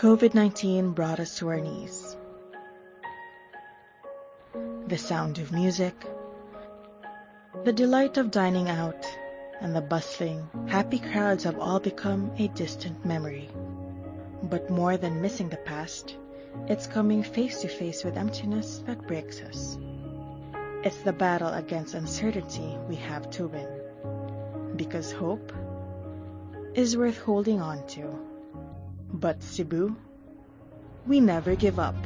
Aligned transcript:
COVID-19 0.00 0.94
brought 0.94 1.20
us 1.20 1.36
to 1.36 1.48
our 1.48 1.60
knees. 1.60 2.16
The 4.86 4.96
sound 4.96 5.36
of 5.36 5.52
music, 5.52 5.94
the 7.64 7.72
delight 7.74 8.16
of 8.16 8.30
dining 8.30 8.70
out, 8.70 9.06
and 9.60 9.76
the 9.76 9.82
bustling, 9.82 10.48
happy 10.68 11.00
crowds 11.00 11.44
have 11.44 11.58
all 11.58 11.80
become 11.80 12.32
a 12.38 12.48
distant 12.48 13.04
memory. 13.04 13.50
But 14.42 14.70
more 14.70 14.96
than 14.96 15.20
missing 15.20 15.50
the 15.50 15.58
past, 15.58 16.16
it's 16.66 16.86
coming 16.86 17.22
face 17.22 17.60
to 17.60 17.68
face 17.68 18.02
with 18.02 18.16
emptiness 18.16 18.82
that 18.86 19.06
breaks 19.06 19.42
us. 19.42 19.76
It's 20.82 21.02
the 21.02 21.12
battle 21.12 21.52
against 21.52 21.92
uncertainty 21.92 22.78
we 22.88 22.96
have 22.96 23.28
to 23.32 23.48
win. 23.48 23.68
Because 24.76 25.12
hope 25.12 25.52
is 26.72 26.96
worth 26.96 27.18
holding 27.18 27.60
on 27.60 27.86
to. 27.88 28.29
But 29.12 29.42
Cebu, 29.42 29.96
we 31.06 31.20
never 31.20 31.56
give 31.56 31.78
up. 31.78 31.96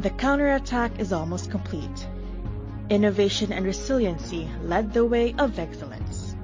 The 0.00 0.10
counterattack 0.10 0.98
is 0.98 1.12
almost 1.12 1.50
complete. 1.50 2.08
Innovation 2.88 3.52
and 3.52 3.64
resiliency 3.64 4.48
led 4.64 4.92
the 4.92 5.04
way 5.04 5.34
of 5.38 5.58
excellence. 5.58 6.34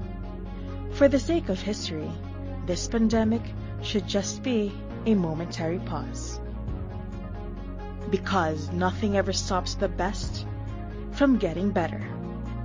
For 0.93 1.09
the 1.09 1.19
sake 1.19 1.49
of 1.49 1.61
history, 1.61 2.11
this 2.67 2.87
pandemic 2.87 3.43
should 3.83 4.07
just 4.07 4.43
be 4.43 4.73
a 5.07 5.15
momentary 5.15 5.81
pause. 5.81 6.41
Because 8.09 8.71
nothing 8.71 9.17
ever 9.17 9.33
stops 9.33 9.75
the 9.75 9.89
best 9.89 10.47
from 11.13 11.39
getting 11.39 11.71
better. 11.71 12.07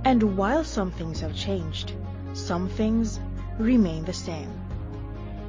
And 0.04 0.36
while 0.36 0.62
some 0.62 0.92
things 0.92 1.20
have 1.20 1.34
changed, 1.34 1.92
some 2.34 2.68
things 2.68 3.18
remain 3.58 4.04
the 4.04 4.12
same. 4.12 4.61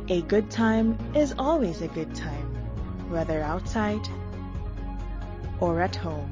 A 0.09 0.21
good 0.23 0.51
time 0.51 0.97
is 1.15 1.33
always 1.39 1.81
a 1.81 1.87
good 1.87 2.13
time, 2.13 2.55
whether 3.09 3.41
outside 3.41 4.05
or 5.61 5.79
at 5.79 5.95
home. 5.95 6.29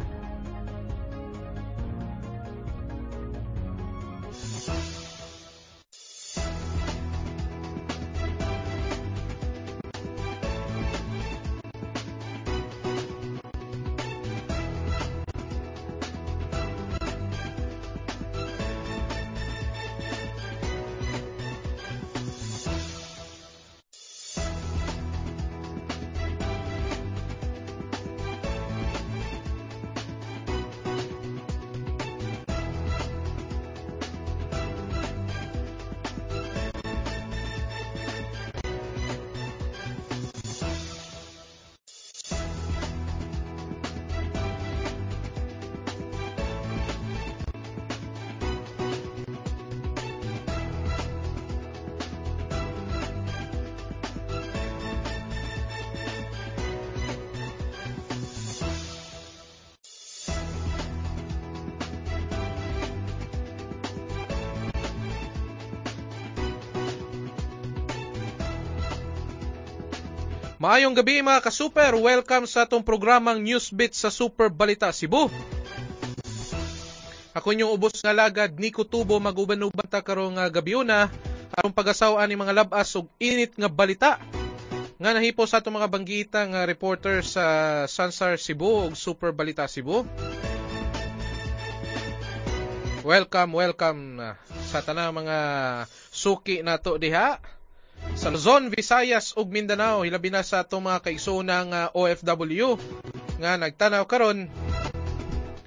Maayong 70.61 70.93
gabi 70.93 71.25
mga 71.25 71.41
ka-super. 71.41 71.97
Welcome 71.97 72.45
sa 72.45 72.69
atong 72.69 72.85
programang 72.85 73.41
Newsbeat 73.41 73.97
sa 73.97 74.13
Super 74.13 74.53
Balita 74.53 74.93
Cebu. 74.93 75.25
Ako 77.33 77.47
inyong 77.57 77.73
ubos 77.73 77.97
nga 78.05 78.13
lagad 78.13 78.53
Nico 78.61 78.85
Tubo 78.85 79.17
maguban-uban 79.17 79.89
ta 79.89 80.05
karong 80.05 80.37
uh, 80.37 80.45
gabi 80.53 80.77
una 80.77 81.09
aron 81.57 81.73
pagasaw 81.73 82.21
ni 82.29 82.37
mga 82.37 82.53
labas 82.53 82.93
ug 82.93 83.09
init 83.17 83.57
nga 83.57 83.73
balita 83.73 84.21
nga 85.01 85.09
nahipo 85.17 85.49
sa 85.49 85.65
atong 85.65 85.81
mga 85.81 85.89
banggita 85.89 86.45
nga 86.45 86.61
reporter 86.69 87.25
sa 87.25 87.43
Sansar 87.89 88.37
Cebu 88.37 88.85
ug 88.85 88.93
Super 88.93 89.33
Balita 89.33 89.65
Cebu. 89.65 90.05
Welcome, 93.01 93.57
welcome 93.57 94.21
uh, 94.21 94.37
sa 94.69 94.85
tanang 94.85 95.25
mga 95.25 95.37
suki 96.13 96.61
nato 96.61 97.01
diha 97.01 97.41
sa 98.21 98.29
Luzon, 98.29 98.69
Visayas 98.69 99.33
ug 99.33 99.49
Mindanao 99.49 100.05
hilabi 100.05 100.29
na 100.29 100.45
sa 100.45 100.61
atong 100.61 100.85
mga 100.85 101.01
kaigsoonang 101.01 101.69
uh, 101.73 101.89
OFW 101.97 102.77
nga 103.41 103.57
nagtanaw 103.57 104.05
karon. 104.05 104.45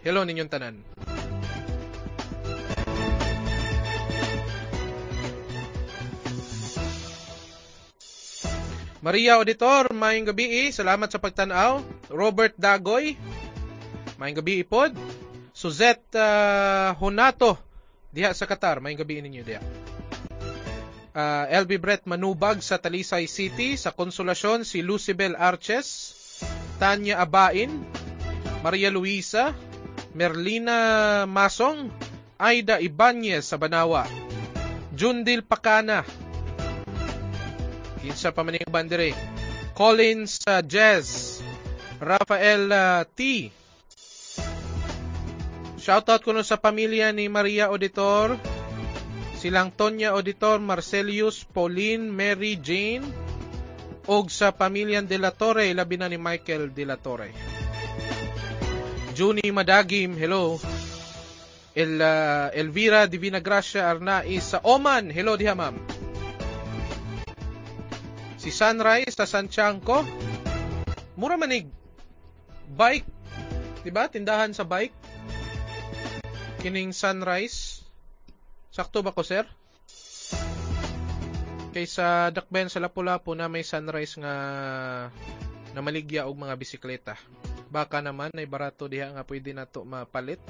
Hello 0.06 0.22
ninyong 0.22 0.52
tanan. 0.52 0.76
Maria 9.04 9.36
Auditor, 9.36 9.92
maayong 9.92 10.32
gabi. 10.32 10.72
Salamat 10.72 11.12
sa 11.12 11.20
pagtanaw. 11.20 11.84
Robert 12.08 12.56
Dagoy, 12.56 13.20
maayong 14.16 14.40
gabi 14.40 14.64
pod. 14.64 14.96
Suzette 15.52 16.16
uh, 16.16 16.96
Honato, 16.98 17.60
diha 18.14 18.32
sa 18.32 18.48
Qatar, 18.48 18.80
maayong 18.80 19.04
gabi 19.04 19.20
ninyo 19.22 19.44
diha 19.44 19.83
uh, 21.14 21.46
LB 21.48 21.78
Brett 21.78 22.02
Manubag 22.04 22.60
sa 22.60 22.76
Talisay 22.76 23.30
City, 23.30 23.78
sa 23.78 23.94
Konsolasyon 23.94 24.66
si 24.66 24.82
Lucibel 24.82 25.38
Arches, 25.38 26.12
Tanya 26.82 27.22
Abain, 27.22 27.70
Maria 28.60 28.90
Luisa, 28.90 29.54
Merlina 30.12 31.24
Masong, 31.24 31.88
Aida 32.36 32.82
Ibanez 32.82 33.46
sa 33.46 33.56
Banawa, 33.56 34.04
Jundil 34.92 35.46
Pakana, 35.46 36.02
kinsa 38.02 38.34
pa 38.34 38.42
maning 38.44 38.66
bandere, 38.68 39.14
Collins 39.72 40.42
uh, 40.50 40.60
Jazz, 40.60 41.40
Rafael 42.02 42.68
uh, 42.68 43.02
T. 43.06 43.50
Shoutout 45.84 46.24
ko 46.24 46.32
no 46.32 46.40
sa 46.40 46.56
pamilya 46.56 47.12
ni 47.12 47.28
Maria 47.28 47.68
Auditor, 47.68 48.40
silang 49.44 49.76
Tonya 49.76 50.16
Auditor, 50.16 50.56
Marcelius, 50.56 51.44
Pauline, 51.44 52.08
Mary 52.08 52.56
Jane, 52.56 53.04
og 54.08 54.32
sa 54.32 54.56
pamilyan 54.56 55.04
De 55.04 55.20
La 55.20 55.36
Torre, 55.36 55.68
labi 55.76 56.00
na 56.00 56.08
ni 56.08 56.16
Michael 56.16 56.72
De 56.72 56.88
La 56.88 56.96
Torre. 56.96 57.28
Juni 59.12 59.44
Madagim, 59.52 60.16
hello. 60.16 60.56
El, 61.76 62.00
uh, 62.00 62.56
Elvira 62.56 63.04
Divina 63.04 63.44
Gracia 63.44 63.84
Arnaiz 63.84 64.56
sa 64.56 64.64
Oman, 64.64 65.12
hello 65.12 65.36
diha 65.36 65.52
ma'am. 65.52 65.76
Si 68.40 68.48
Sunrise 68.48 69.12
sa 69.12 69.28
Santiago, 69.28 70.08
mura 71.20 71.36
manig 71.36 71.68
bike, 72.72 73.08
'di 73.84 73.90
ba? 73.92 74.08
Tindahan 74.08 74.56
sa 74.56 74.64
bike. 74.64 74.96
Kining 76.64 76.96
Sunrise 76.96 77.73
Sakto 78.74 79.06
ba 79.06 79.14
ko, 79.14 79.22
sir? 79.22 79.46
Kay 81.70 81.86
sa 81.86 82.34
Dakben 82.34 82.66
sa 82.66 82.82
Lapu-Lapu 82.82 83.30
na 83.38 83.46
may 83.46 83.62
sunrise 83.62 84.18
nga 84.18 84.34
na 85.70 85.78
maligya 85.78 86.26
og 86.26 86.34
mga 86.34 86.58
bisikleta. 86.58 87.14
Baka 87.70 88.02
naman 88.02 88.34
ay 88.34 88.50
barato 88.50 88.90
diha 88.90 89.14
nga 89.14 89.22
pwede 89.22 89.54
nato 89.54 89.86
mapalit. 89.86 90.42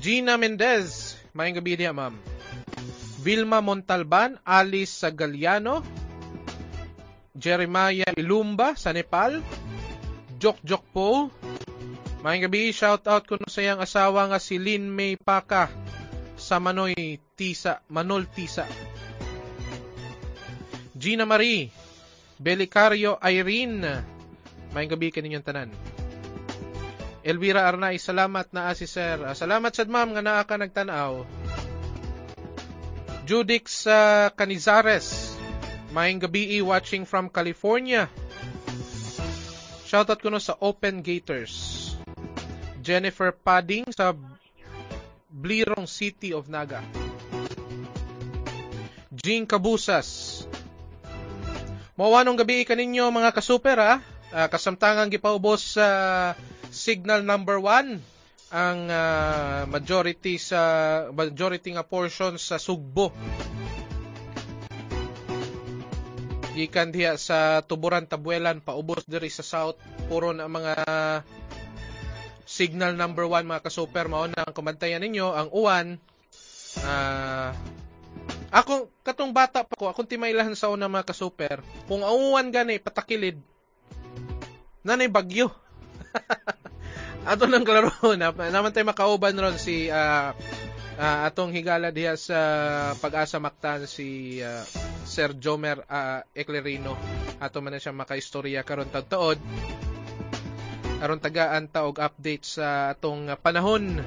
Gina 0.00 0.40
Mendez, 0.40 1.20
maayong 1.36 1.60
gabi 1.60 1.76
diha, 1.76 1.92
ma'am. 1.92 2.16
Vilma 3.20 3.60
Montalban, 3.60 4.40
Alice 4.48 4.96
Sagaliano, 4.96 5.84
Jeremiah 7.36 8.16
Ilumba 8.16 8.80
sa 8.80 8.96
Nepal, 8.96 9.44
Jok 10.40 10.60
Jok 10.64 10.84
Po, 12.24 12.32
Maayong 12.32 12.48
gabi, 12.48 12.72
shout 12.72 13.04
out 13.04 13.28
ko 13.28 13.36
sa 13.44 13.60
iyang 13.60 13.84
asawa 13.84 14.32
nga 14.32 14.40
si 14.40 14.56
Lin 14.56 14.88
May 14.88 15.20
Paka 15.20 15.68
sa 16.40 16.56
Manoy 16.56 17.20
Tisa, 17.36 17.84
Manol 17.92 18.24
Tisa. 18.32 18.64
Gina 20.96 21.28
Marie, 21.28 21.68
Belicario 22.40 23.20
Irene, 23.20 24.00
maayong 24.72 24.92
gabi 24.96 25.12
kaninyong 25.12 25.44
tanan. 25.44 25.70
Elvira 27.20 27.68
Arnay, 27.68 28.00
salamat 28.00 28.48
na 28.56 28.72
asi 28.72 28.88
sir. 28.88 29.20
Uh, 29.20 29.36
salamat 29.36 29.76
sad 29.76 29.92
ma'am 29.92 30.16
nga 30.16 30.24
naa 30.24 30.48
ka 30.48 30.56
nagtanaw. 30.56 31.28
Judix 33.28 33.84
uh, 33.84 34.32
Canizares, 34.32 35.36
Maayong 35.92 36.24
gabi 36.24 36.56
watching 36.64 37.04
from 37.04 37.28
California. 37.28 38.08
Shoutout 39.84 40.24
ko 40.24 40.32
no 40.32 40.40
sa 40.40 40.56
Open 40.64 41.04
Gators. 41.04 41.73
Jennifer 42.84 43.32
Padding 43.32 43.88
sa 43.88 44.12
Blirong 45.32 45.88
City 45.88 46.36
of 46.36 46.52
Naga. 46.52 46.84
Jean 49.08 49.48
Cabusas. 49.48 50.44
Mawanong 51.96 52.36
gabi 52.36 52.68
kaninyo 52.68 53.08
mga 53.08 53.32
kasuper 53.32 53.80
ha. 53.80 53.94
Uh, 54.34 54.50
kasamtangang 54.52 55.08
gipaubos 55.08 55.80
sa 55.80 55.86
uh, 55.86 56.28
signal 56.68 57.22
number 57.24 57.56
1 57.56 58.02
ang 58.50 58.78
uh, 58.90 59.62
majority 59.70 60.36
sa 60.36 60.60
majority 61.14 61.72
nga 61.72 61.86
portion 61.86 62.36
sa 62.36 62.60
Sugbo. 62.60 63.14
Gikan 66.54 66.94
diha 66.94 67.18
sa 67.18 67.62
Tuburan 67.66 68.06
Tabuelan 68.06 68.62
paubos 68.62 69.02
diri 69.06 69.26
sa 69.26 69.42
south 69.42 69.78
puro 70.06 70.30
na 70.30 70.46
mga 70.46 70.74
signal 72.54 72.94
number 72.94 73.26
1 73.26 73.50
mga 73.50 73.64
kasuper 73.66 74.06
mao 74.06 74.30
na 74.30 74.46
ang 74.46 74.54
kumantayan 74.54 75.02
ninyo 75.02 75.26
ang 75.34 75.48
uwan 75.50 75.98
uh, 76.86 77.50
ako 78.54 78.94
katong 79.02 79.34
bata 79.34 79.66
pa 79.66 79.74
ko 79.74 79.90
akong 79.90 80.06
timaylahan 80.06 80.54
sa 80.54 80.70
una 80.70 80.86
mga 80.86 81.10
kasuper 81.10 81.58
kung 81.90 82.06
ang 82.06 82.14
uwan 82.14 82.54
gani 82.54 82.78
patakilid 82.78 83.42
nanay 84.84 85.08
bagyo. 85.08 85.48
Ato 87.30 87.48
nang 87.48 87.64
klaro 87.64 87.90
na 88.20 88.30
naman 88.30 88.70
tayo 88.70 88.84
makauban 88.84 89.32
ron 89.32 89.56
si 89.56 89.88
uh, 89.88 90.36
uh, 91.00 91.18
atong 91.24 91.56
higala 91.56 91.88
diha 91.88 92.20
sa 92.20 92.38
pag-asa 93.00 93.40
maktan 93.40 93.88
si 93.88 94.38
uh, 94.44 94.60
Sir 95.08 95.32
Jomer 95.40 95.80
uh, 95.88 96.20
Eclerino. 96.36 97.00
Ato 97.40 97.64
man 97.64 97.72
na 97.74 97.80
siya 97.80 97.96
makaistorya 97.96 98.60
karon 98.60 98.92
tagtuod. 98.92 99.40
Aron 101.02 101.22
tagaan 101.22 101.66
ta 101.66 101.86
og 101.88 101.98
update 101.98 102.46
sa 102.46 102.94
atong 102.94 103.32
panahon. 103.40 104.02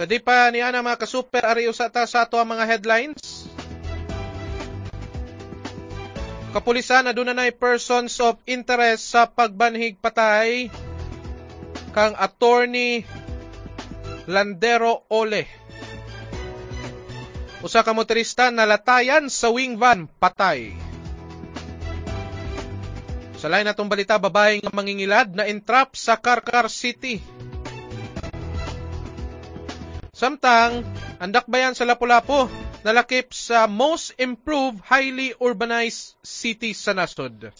So, 0.00 0.08
di 0.08 0.16
pa 0.16 0.48
ni 0.48 0.64
ana 0.64 0.80
mga 0.80 1.04
ka-super 1.04 1.44
ari 1.44 1.68
usa 1.68 1.92
ta 1.92 2.08
sa 2.08 2.24
ato 2.24 2.40
ang 2.40 2.48
mga 2.56 2.64
headlines. 2.64 3.44
Kapulisan 6.56 7.04
na 7.04 7.12
dunay 7.12 7.52
persons 7.52 8.16
of 8.24 8.40
interest 8.48 9.12
sa 9.12 9.28
pagbanhig 9.28 10.00
patay 10.00 10.72
kang 11.92 12.16
attorney 12.16 13.04
Landero 14.24 15.04
Ole. 15.12 15.44
Usa 17.60 17.84
ka 17.84 17.92
motorista 17.92 18.48
nalatayan 18.48 19.28
sa 19.28 19.52
wing 19.52 19.76
van 19.76 20.08
patay. 20.08 20.72
Sa 23.36 23.48
lain 23.48 23.68
natong 23.68 23.88
balita, 23.88 24.20
babae 24.20 24.64
mangingilad 24.68 25.32
na 25.32 25.48
entrap 25.48 25.96
sa 25.96 26.16
Karkar 26.16 26.68
City. 26.72 27.20
Samtang, 30.12 30.84
andak 31.16 31.48
bayan 31.48 31.72
sa 31.72 31.88
Lapu-Lapu, 31.88 32.48
nalakip 32.84 33.32
sa 33.32 33.64
most 33.64 34.12
improved 34.20 34.80
highly 34.84 35.32
urbanized 35.40 36.16
city 36.20 36.76
sa 36.76 36.92
nasod. 36.92 37.52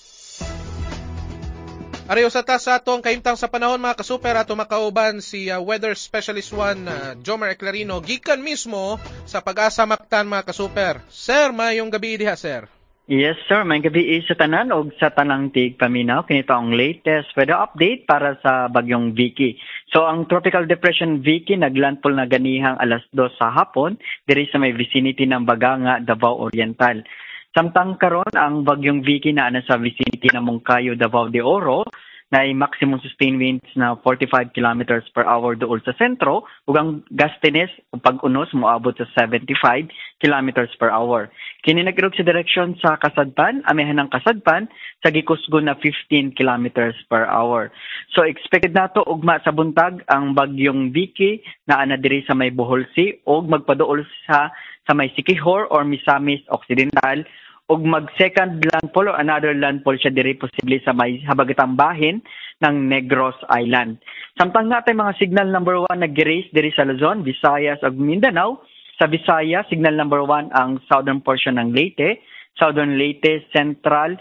Ariyo 2.10 2.26
sa 2.26 2.42
ta 2.42 2.58
sa 2.58 2.82
atong 2.82 3.06
kaimtang 3.06 3.38
sa 3.38 3.46
panahon 3.46 3.78
mga 3.78 4.02
kasuper 4.02 4.34
ato 4.34 4.58
makauban 4.58 5.22
si 5.22 5.46
uh, 5.46 5.62
weather 5.62 5.94
specialist 5.94 6.50
1 6.50 6.58
uh, 6.58 7.14
Jomer 7.22 7.54
Eclarino 7.54 8.02
gikan 8.02 8.42
mismo 8.42 8.98
sa 9.30 9.46
pag-asa 9.46 9.86
maktan 9.86 10.26
mga 10.26 10.50
kasuper. 10.50 11.06
Sir, 11.06 11.54
mayong 11.54 11.86
gabi 11.86 12.18
diha 12.18 12.34
sir. 12.34 12.66
Yes 13.06 13.38
sir, 13.46 13.62
may 13.62 13.78
gabi 13.78 14.18
sa 14.26 14.34
tanan 14.34 14.74
og 14.74 14.90
sa 14.98 15.14
tanang 15.14 15.54
tig 15.54 15.78
paminaw 15.78 16.26
kinito 16.26 16.50
ang 16.50 16.74
latest 16.74 17.30
weather 17.38 17.54
update 17.54 18.10
para 18.10 18.34
sa 18.42 18.66
bagyong 18.66 19.14
Vicky. 19.14 19.54
So 19.94 20.02
ang 20.02 20.26
tropical 20.26 20.66
depression 20.66 21.22
Vicky 21.22 21.54
naglandfall 21.54 22.18
na 22.18 22.26
ganihang 22.26 22.74
alas 22.82 23.06
2 23.14 23.38
sa 23.38 23.54
hapon 23.54 23.94
diri 24.26 24.50
sa 24.50 24.58
may 24.58 24.74
vicinity 24.74 25.30
ng 25.30 25.46
Baganga, 25.46 26.02
Davao 26.02 26.42
Oriental. 26.42 27.06
Samtang 27.50 27.98
karon 27.98 28.30
ang 28.30 28.62
bagyong 28.62 29.02
Vicky 29.02 29.34
na 29.34 29.50
sa 29.66 29.74
vicinity 29.74 30.30
ng 30.30 30.46
Moncayo, 30.46 30.94
Davao 30.94 31.26
de 31.26 31.42
Oro 31.42 31.82
na 32.30 32.46
ay 32.46 32.54
maximum 32.54 33.02
sustained 33.02 33.42
winds 33.42 33.66
na 33.74 33.98
45 34.06 34.54
kilometers 34.54 35.02
per 35.10 35.26
hour 35.26 35.58
dool 35.58 35.82
sa 35.82 35.94
sentro 35.98 36.46
ug 36.70 36.74
ang 36.78 37.02
gustiness 37.10 37.70
o 37.90 37.98
pag-unos 37.98 38.54
moabot 38.54 38.94
sa 38.94 39.06
75 39.18 39.90
kilometers 40.22 40.70
per 40.78 40.94
hour. 40.94 41.26
Kini 41.66 41.82
nagirog 41.82 42.14
sa 42.14 42.22
direksyon 42.22 42.78
sa 42.78 42.96
Kasadpan, 43.02 43.66
amihan 43.66 43.98
ng 43.98 44.08
Kasadpan 44.14 44.70
sa 45.02 45.10
gikusgon 45.10 45.66
na 45.66 45.74
15 45.74 46.38
kilometers 46.38 46.94
per 47.10 47.26
hour. 47.26 47.74
So 48.14 48.22
expected 48.22 48.78
nato 48.78 49.02
ugma 49.02 49.42
sa 49.42 49.50
buntag 49.50 50.06
ang 50.06 50.32
bagyong 50.38 50.94
Vicky 50.94 51.42
na 51.66 51.82
ana 51.82 51.98
diri 51.98 52.22
sa 52.24 52.38
may 52.38 52.54
Bohol 52.54 52.86
Sea 52.94 53.18
ug 53.26 53.50
magpaduol 53.50 54.06
sa 54.30 54.54
sa 54.86 54.96
may 54.96 55.10
Sikihor 55.14 55.70
or 55.70 55.86
Misamis 55.86 56.42
Occidental 56.50 57.26
ug 57.70 57.86
mag 57.86 58.10
second 58.18 58.58
landfall 58.66 59.06
or 59.06 59.16
another 59.22 59.54
landfall 59.54 59.94
siya 59.94 60.10
diri 60.10 60.34
posible 60.34 60.82
sa 60.82 60.90
may 60.90 61.22
habagatang 61.22 61.78
bahin 61.78 62.18
ng 62.58 62.74
Negros 62.90 63.38
Island. 63.46 64.02
Samtang 64.34 64.66
natay 64.66 64.92
mga 64.92 65.14
signal 65.22 65.48
number 65.54 65.78
1 65.86 66.02
nag-raise 66.02 66.50
diri 66.50 66.74
sa 66.74 66.82
Luzon, 66.82 67.22
Visayas 67.22 67.78
ug 67.86 67.94
Mindanao. 67.94 68.58
Sa 68.98 69.06
Visayas, 69.06 69.64
signal 69.70 69.94
number 69.96 70.20
1 70.26 70.52
ang 70.52 70.82
southern 70.90 71.22
portion 71.22 71.56
ng 71.56 71.72
Leyte, 71.72 72.20
southern 72.58 72.98
Leyte, 72.98 73.48
central 73.54 74.18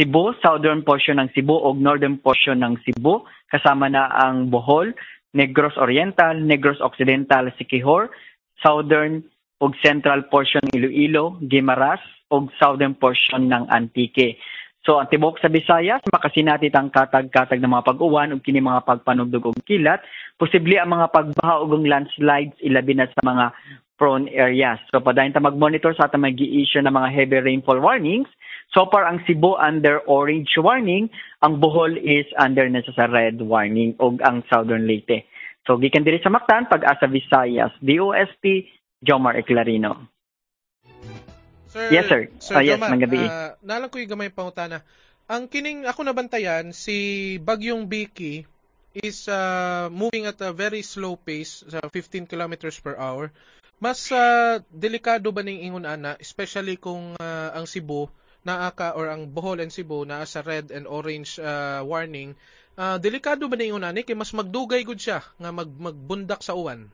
Cebu, 0.00 0.32
southern 0.40 0.80
portion 0.80 1.20
ng 1.20 1.28
Cebu 1.36 1.60
ug 1.60 1.76
northern 1.76 2.16
portion 2.16 2.64
ng 2.64 2.80
Cebu 2.86 3.20
kasama 3.52 3.90
na 3.92 4.08
ang 4.08 4.48
Bohol, 4.48 4.96
Negros 5.36 5.76
Oriental, 5.76 6.40
Negros 6.40 6.80
Occidental, 6.80 7.52
Siquijor, 7.60 8.08
southern 8.64 9.20
ug 9.60 9.76
central 9.84 10.24
portion 10.32 10.64
ng 10.64 10.76
Iloilo, 10.80 11.36
Guimaras, 11.44 12.00
ug 12.32 12.48
southern 12.56 12.96
portion 12.96 13.46
ng 13.46 13.68
Antique. 13.68 14.40
So 14.80 14.96
ang 14.96 15.12
tibok 15.12 15.36
sa 15.36 15.52
Visayas 15.52 16.00
makasinatit 16.08 16.72
ang 16.72 16.88
katag-katag 16.88 17.60
ng 17.60 17.68
mga 17.68 17.86
pag-uwan 17.92 18.32
ug 18.32 18.40
kini 18.40 18.64
mga 18.64 18.88
pagpanugdog 18.88 19.52
og 19.52 19.60
kilat, 19.68 20.00
posible 20.40 20.80
ang 20.80 20.96
mga 20.96 21.12
pagbaha 21.12 21.60
ug 21.60 21.84
landslides 21.84 22.56
ilabi 22.64 22.96
na 22.96 23.04
sa 23.12 23.20
mga 23.20 23.52
prone 24.00 24.32
areas. 24.32 24.80
So 24.88 25.04
padayon 25.04 25.36
ta 25.36 25.44
mag-monitor 25.44 25.92
sa 25.92 26.08
atong 26.08 26.24
mag-i-issue 26.24 26.80
ng 26.80 26.96
mga 26.96 27.12
heavy 27.12 27.38
rainfall 27.44 27.84
warnings. 27.84 28.32
So 28.72 28.88
far 28.88 29.04
ang 29.04 29.20
Cebu 29.28 29.60
under 29.60 30.00
orange 30.08 30.56
warning, 30.56 31.12
ang 31.44 31.60
Bohol 31.60 32.00
is 32.00 32.24
under 32.40 32.64
na 32.72 32.80
sa 32.80 33.04
red 33.12 33.36
warning 33.44 33.92
ug 34.00 34.24
ang 34.24 34.40
Southern 34.48 34.88
Leyte. 34.88 35.28
So 35.68 35.76
gikan 35.76 36.08
diri 36.08 36.24
sa 36.24 36.32
Mactan 36.32 36.72
pag-asa 36.72 37.04
Visayas, 37.04 37.76
DOST 37.84 38.64
Jomar 39.00 39.40
Eclarino. 39.40 40.08
Sir, 41.72 41.88
yes, 41.88 42.04
sir. 42.10 42.28
Sir 42.36 42.60
oh, 42.60 42.62
yes, 42.62 42.76
Jomar, 42.76 42.92
gabi. 43.00 43.24
Uh, 43.24 43.56
nalang 43.64 43.88
ko 43.88 43.96
yung 43.96 44.12
gamay 44.12 44.28
pangutana. 44.28 44.84
Ang 45.30 45.48
kining 45.48 45.86
ako 45.86 46.04
nabantayan, 46.04 46.74
si 46.74 47.38
Bagyong 47.40 47.86
Biki 47.86 48.44
is 48.92 49.30
uh, 49.30 49.86
moving 49.88 50.26
at 50.26 50.42
a 50.42 50.50
very 50.50 50.82
slow 50.82 51.14
pace 51.14 51.62
sa 51.64 51.78
15 51.86 52.26
kilometers 52.26 52.76
per 52.82 52.98
hour. 52.98 53.30
Mas 53.80 54.12
uh, 54.12 54.60
delikado 54.68 55.32
ba 55.32 55.40
ning 55.40 55.64
ingon 55.64 55.88
ana, 55.88 56.18
especially 56.20 56.76
kung 56.76 57.16
uh, 57.16 57.48
ang 57.56 57.64
Cebu 57.64 58.12
naa 58.44 58.68
ka 58.72 58.92
or 58.96 59.08
ang 59.08 59.30
Bohol 59.32 59.64
and 59.64 59.72
Cebu 59.72 60.04
naa 60.04 60.28
sa 60.28 60.44
red 60.44 60.68
and 60.68 60.84
orange 60.84 61.40
uh, 61.40 61.80
warning. 61.86 62.36
Uh, 62.76 63.00
delikado 63.00 63.48
ba 63.48 63.56
ning 63.56 63.72
ingon 63.72 63.86
ani 63.86 64.04
kay 64.04 64.18
mas 64.18 64.36
magdugay 64.36 64.84
gud 64.84 65.00
siya 65.00 65.24
nga 65.40 65.48
mag 65.48 65.70
magbundak 65.72 66.44
sa 66.44 66.52
uwan? 66.52 66.92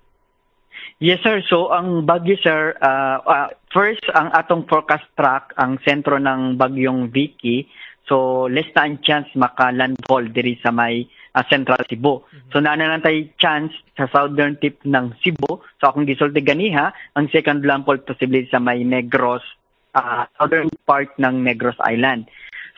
Yes 0.96 1.20
sir, 1.20 1.44
so 1.44 1.68
ang 1.76 2.08
bagyo 2.08 2.40
sir, 2.40 2.72
uh, 2.80 3.20
uh, 3.20 3.48
first 3.68 4.00
ang 4.16 4.32
atong 4.32 4.64
forecast 4.64 5.04
track, 5.12 5.52
ang 5.60 5.76
sentro 5.84 6.16
ng 6.16 6.56
bagyong 6.56 7.12
Vicky, 7.12 7.68
so 8.08 8.48
less 8.48 8.70
na 8.72 8.88
ang 8.88 8.96
chance 9.04 9.28
maka-landfall 9.36 10.32
diri 10.32 10.56
sa 10.64 10.72
may 10.72 11.04
uh, 11.36 11.44
Central 11.52 11.84
Cebu. 11.84 12.24
Mm-hmm. 12.24 12.48
So 12.48 12.64
naana 12.64 12.96
lang 12.96 13.04
tayo 13.04 13.28
chance 13.36 13.76
sa 14.00 14.08
southern 14.08 14.56
tip 14.56 14.80
ng 14.88 15.12
Cebu. 15.20 15.60
So 15.84 15.92
akong 15.92 16.08
gisulti 16.08 16.40
ganiha, 16.40 16.96
ang 17.12 17.28
second 17.28 17.68
landfall 17.68 18.00
posible 18.00 18.48
sa 18.48 18.56
may 18.56 18.80
Negros, 18.80 19.44
uh, 19.92 20.24
southern 20.40 20.72
part 20.88 21.12
ng 21.20 21.44
Negros 21.44 21.76
Island. 21.84 22.24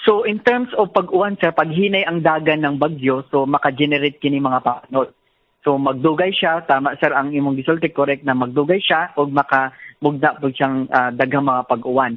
So 0.03 0.27
in 0.27 0.43
terms 0.43 0.75
of 0.75 0.91
pag-uwan 0.91 1.38
sir, 1.38 1.55
paghinay 1.55 2.03
ang 2.03 2.27
dagan 2.27 2.67
ng 2.67 2.83
bagyo, 2.83 3.23
so 3.31 3.47
maka-generate 3.47 4.19
kini 4.19 4.43
mga 4.43 4.67
panod. 4.67 5.15
So 5.67 5.75
magdugay 5.75 6.31
siya, 6.31 6.62
tama 6.65 6.95
sir 7.03 7.11
ang 7.11 7.35
imong 7.35 7.59
gisulti 7.59 7.91
correct 7.91 8.23
na 8.23 8.38
magdugay 8.38 8.79
siya 8.79 9.12
og 9.19 9.35
makabugda 9.35 10.38
pud 10.38 10.55
siyang 10.55 10.87
uh, 10.87 11.11
daghang 11.11 11.47
mga 11.47 11.67
pag-uwan. 11.67 12.15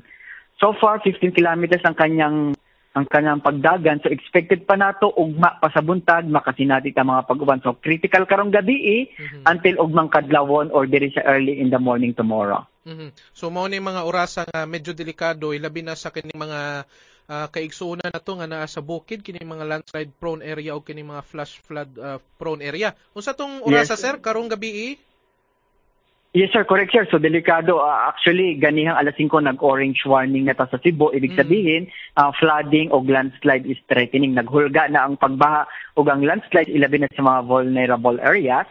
So 0.61 0.77
far 0.77 1.01
15 1.01 1.33
kilometers 1.33 1.81
ang 1.81 1.97
kanyang 1.97 2.53
ang 2.91 3.07
kanyang 3.07 3.39
pagdagan. 3.39 4.03
So 4.03 4.11
expected 4.11 4.67
pa 4.67 4.75
nato 4.75 5.09
ugma 5.15 5.57
pa 5.57 5.71
sa 5.71 5.79
buntag 5.79 6.27
makasinati 6.27 6.91
ta 6.91 7.07
mga 7.07 7.23
pag-uban. 7.23 7.63
So 7.63 7.79
critical 7.79 8.27
karong 8.27 8.51
gabi 8.51 8.77
eh, 8.77 9.01
Mhm. 9.15 9.47
until 9.47 9.79
ugmang 9.79 10.11
kadlawon 10.11 10.69
or 10.75 10.85
diri 10.85 11.09
sa 11.09 11.23
early 11.23 11.57
in 11.63 11.71
the 11.71 11.79
morning 11.79 12.11
tomorrow. 12.11 12.67
Mhm. 12.83 13.15
So 13.31 13.47
mao 13.47 13.65
ni 13.71 13.79
mga 13.79 14.03
orasa 14.03 14.43
nga 14.43 14.67
medyo 14.67 14.91
delikado 14.91 15.55
ilabi 15.55 15.81
na 15.87 15.95
sa 15.95 16.11
kining 16.11 16.35
mga 16.35 16.83
ah, 17.31 17.47
kaigsuonan 17.47 18.11
nato 18.11 18.35
nga 18.35 18.47
naa 18.51 18.67
sa 18.67 18.83
bukid 18.83 19.23
kining 19.23 19.47
mga 19.47 19.63
landslide 19.63 20.11
prone 20.19 20.43
area 20.43 20.75
o 20.75 20.83
kining 20.83 21.07
mga 21.07 21.23
flash 21.23 21.55
flood 21.63 21.95
ah, 21.95 22.19
prone 22.35 22.59
area. 22.59 22.91
Unsa 23.15 23.31
tong 23.31 23.63
orasa 23.63 23.95
Yes. 23.95 24.03
sir 24.03 24.19
karong 24.19 24.51
gabi 24.51 24.71
eh? 24.91 24.93
Yes 26.31 26.47
sir, 26.55 26.63
correct 26.63 26.95
sir. 26.95 27.03
So 27.11 27.19
delikado 27.19 27.79
Ah, 27.83 28.07
actually 28.07 28.55
ganihang 28.55 28.95
alas 28.95 29.15
5 29.19 29.43
nag-orange 29.43 29.99
warning 30.07 30.47
na 30.47 30.55
ta 30.55 30.67
sa 30.67 30.79
Cebu. 30.79 31.11
Ibig 31.11 31.35
Mm. 31.35 31.39
sabihin 31.39 31.83
ah, 32.15 32.31
flooding 32.35 32.91
o 32.91 33.03
landslide 33.03 33.67
is 33.67 33.79
threatening. 33.87 34.35
Naghulga 34.35 34.87
na 34.91 35.07
ang 35.07 35.15
pagbaha 35.19 35.67
o 35.95 36.03
ang 36.07 36.23
landslide 36.23 36.71
ilabi 36.71 37.03
na 37.03 37.11
sa 37.11 37.23
mga 37.23 37.47
vulnerable 37.47 38.19
areas. 38.23 38.67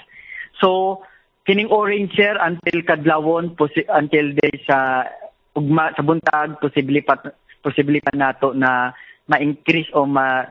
So 0.61 1.00
kining 1.45 1.69
orange 1.73 2.12
sir 2.17 2.37
until 2.40 2.81
kadlawon 2.85 3.57
until 3.88 4.26
day 4.37 4.55
sa 4.64 5.05
ugma 5.57 5.93
sa 5.93 6.00
buntag 6.05 6.61
posible 6.64 7.00
pa 7.05 7.17
posible 7.61 8.00
pa 8.00 8.12
nato 8.17 8.52
na 8.57 8.93
ma-increase 9.31 9.95
o 9.95 10.05
ma 10.05 10.43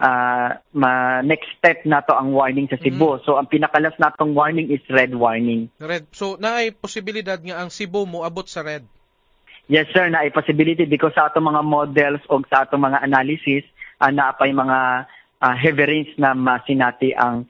ah, 0.00 0.50
ma 0.72 1.20
next 1.20 1.52
step 1.58 1.84
nato 1.84 2.16
ang 2.16 2.32
warning 2.32 2.66
sa 2.66 2.80
Cebu. 2.80 3.20
So 3.22 3.36
ang 3.36 3.46
pinakalas 3.46 3.94
natong 4.00 4.32
warning 4.32 4.72
is 4.72 4.82
red 4.88 5.12
warning. 5.12 5.68
Red. 5.78 6.08
So 6.16 6.40
naay 6.40 6.72
posibilidad 6.72 7.38
nga 7.38 7.60
ang 7.60 7.68
Cebu 7.68 8.08
mo 8.08 8.24
abot 8.24 8.48
sa 8.48 8.64
red. 8.64 8.82
Yes 9.70 9.86
sir, 9.94 10.10
na 10.10 10.26
possibility 10.34 10.90
because 10.90 11.14
sa 11.14 11.30
atong 11.30 11.46
mga 11.46 11.62
models 11.62 12.22
o 12.26 12.42
sa 12.50 12.66
atong 12.66 12.82
mga 12.82 12.98
analysis 13.06 13.62
uh, 14.02 14.10
na 14.10 14.34
pay 14.34 14.50
mga 14.50 15.06
ah, 15.38 15.54
heavy 15.54 15.84
rains 15.86 16.12
na 16.18 16.34
masinati 16.34 17.14
ang 17.14 17.46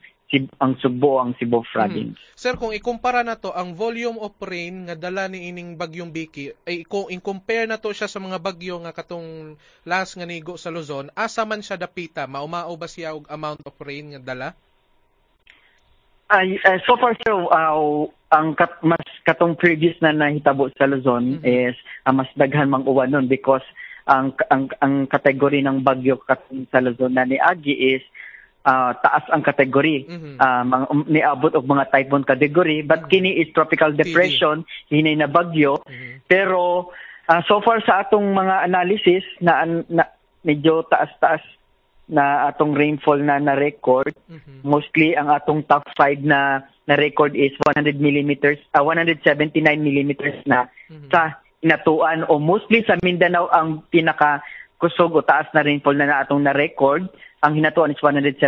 ang 0.57 0.73
Subo 0.81 1.21
ang 1.21 1.37
Cebu 1.37 1.61
province. 1.61 2.17
Sir, 2.33 2.57
kung 2.57 2.73
ikumpara 2.73 3.21
na 3.21 3.37
to 3.37 3.53
ang 3.53 3.77
volume 3.77 4.17
of 4.17 4.33
rain 4.41 4.89
nga 4.89 4.97
dala 4.97 5.29
ni 5.29 5.53
ining 5.53 5.77
bagyong 5.77 6.09
Biki, 6.09 6.53
ay 6.65 6.81
kung 6.89 7.09
in-compare 7.13 7.69
na 7.69 7.77
to 7.77 7.93
siya 7.93 8.09
sa 8.09 8.17
mga 8.17 8.41
bagyo 8.41 8.81
nga 8.81 8.95
katong 8.95 9.53
last 9.85 10.17
nga 10.17 10.25
nigo 10.25 10.57
sa 10.57 10.73
Luzon, 10.73 11.13
asa 11.13 11.45
man 11.45 11.61
siya 11.61 11.77
dapita, 11.77 12.25
maumao 12.25 12.73
ba 12.73 12.89
siya 12.89 13.13
og 13.13 13.29
amount 13.29 13.61
of 13.63 13.77
rain 13.77 14.17
nga 14.17 14.21
dala? 14.33 14.49
Ay, 16.33 16.57
eh, 16.57 16.79
so 16.89 16.97
far 16.97 17.13
sir, 17.21 17.35
uh, 17.35 18.09
ang 18.33 18.57
kat, 18.57 18.73
mas 18.81 19.05
katong 19.21 19.53
previous 19.53 19.93
na 20.01 20.09
nahitabo 20.09 20.73
sa 20.73 20.89
Luzon 20.89 21.37
Mhm. 21.37 21.45
is 21.45 21.77
ah, 22.09 22.15
mas 22.15 22.27
daghan 22.33 22.73
mang 22.73 22.89
uwan 22.89 23.13
nun 23.13 23.29
because 23.29 23.63
ang 24.09 24.33
ang 24.49 24.67
ang 24.81 25.05
kategory 25.07 25.61
ng 25.61 25.85
bagyo 25.85 26.17
katong 26.25 26.65
sa 26.73 26.81
Luzon 26.81 27.13
na 27.13 27.23
ni 27.23 27.37
Agi 27.37 27.95
is 27.95 28.03
ah, 28.63 28.95
taas 28.95 29.27
ang 29.29 29.43
kategory. 29.43 30.07
Mhm. 30.07 30.39
Ah, 30.39 30.63
mga, 30.63 30.85
um, 30.87 31.03
niabot 31.07 31.51
og 31.51 31.67
mga 31.67 31.91
typhoon 31.91 32.23
category 32.23 32.79
but 32.81 33.05
Mhm. 33.05 33.09
kini 33.11 33.31
is 33.43 33.51
tropical 33.51 33.91
depression 33.91 34.63
hinay 34.87 35.15
na 35.19 35.27
bagyo 35.27 35.83
Mhm. 35.83 36.23
Pero 36.27 36.89
ah, 37.27 37.43
so 37.47 37.59
far 37.59 37.79
sa 37.83 38.03
atong 38.03 38.35
mga 38.35 38.67
analysis 38.67 39.23
na, 39.39 39.63
na 39.87 40.03
medyo 40.43 40.83
taas-taas 40.87 41.39
na 42.03 42.51
atong 42.51 42.75
rainfall 42.75 43.15
na 43.23 43.39
na-record, 43.39 44.11
Mhm. 44.27 44.67
mostly 44.67 45.15
ang 45.15 45.31
atong 45.31 45.63
top 45.63 45.87
5 45.95 46.19
na 46.19 46.59
na-record 46.83 47.31
is 47.31 47.55
100 47.63 47.95
millimeters, 47.95 48.59
ah, 48.75 48.83
179 48.83 49.79
millimeters 49.79 50.35
na 50.43 50.67
Mhm. 50.91 51.07
sa 51.07 51.39
inatuan 51.63 52.27
o 52.27 52.43
mostly 52.43 52.83
sa 52.83 52.99
Mindanao 52.99 53.47
ang 53.55 53.87
pinaka 53.87 54.43
kusog 54.75 55.15
o 55.15 55.23
taas 55.23 55.47
na 55.55 55.63
rainfall 55.63 55.95
na, 55.95 56.11
na 56.11 56.19
atong 56.27 56.43
na-record. 56.43 57.07
Ang 57.43 57.59
hinatuan 57.59 57.91
is 57.91 57.99
179 57.99 58.39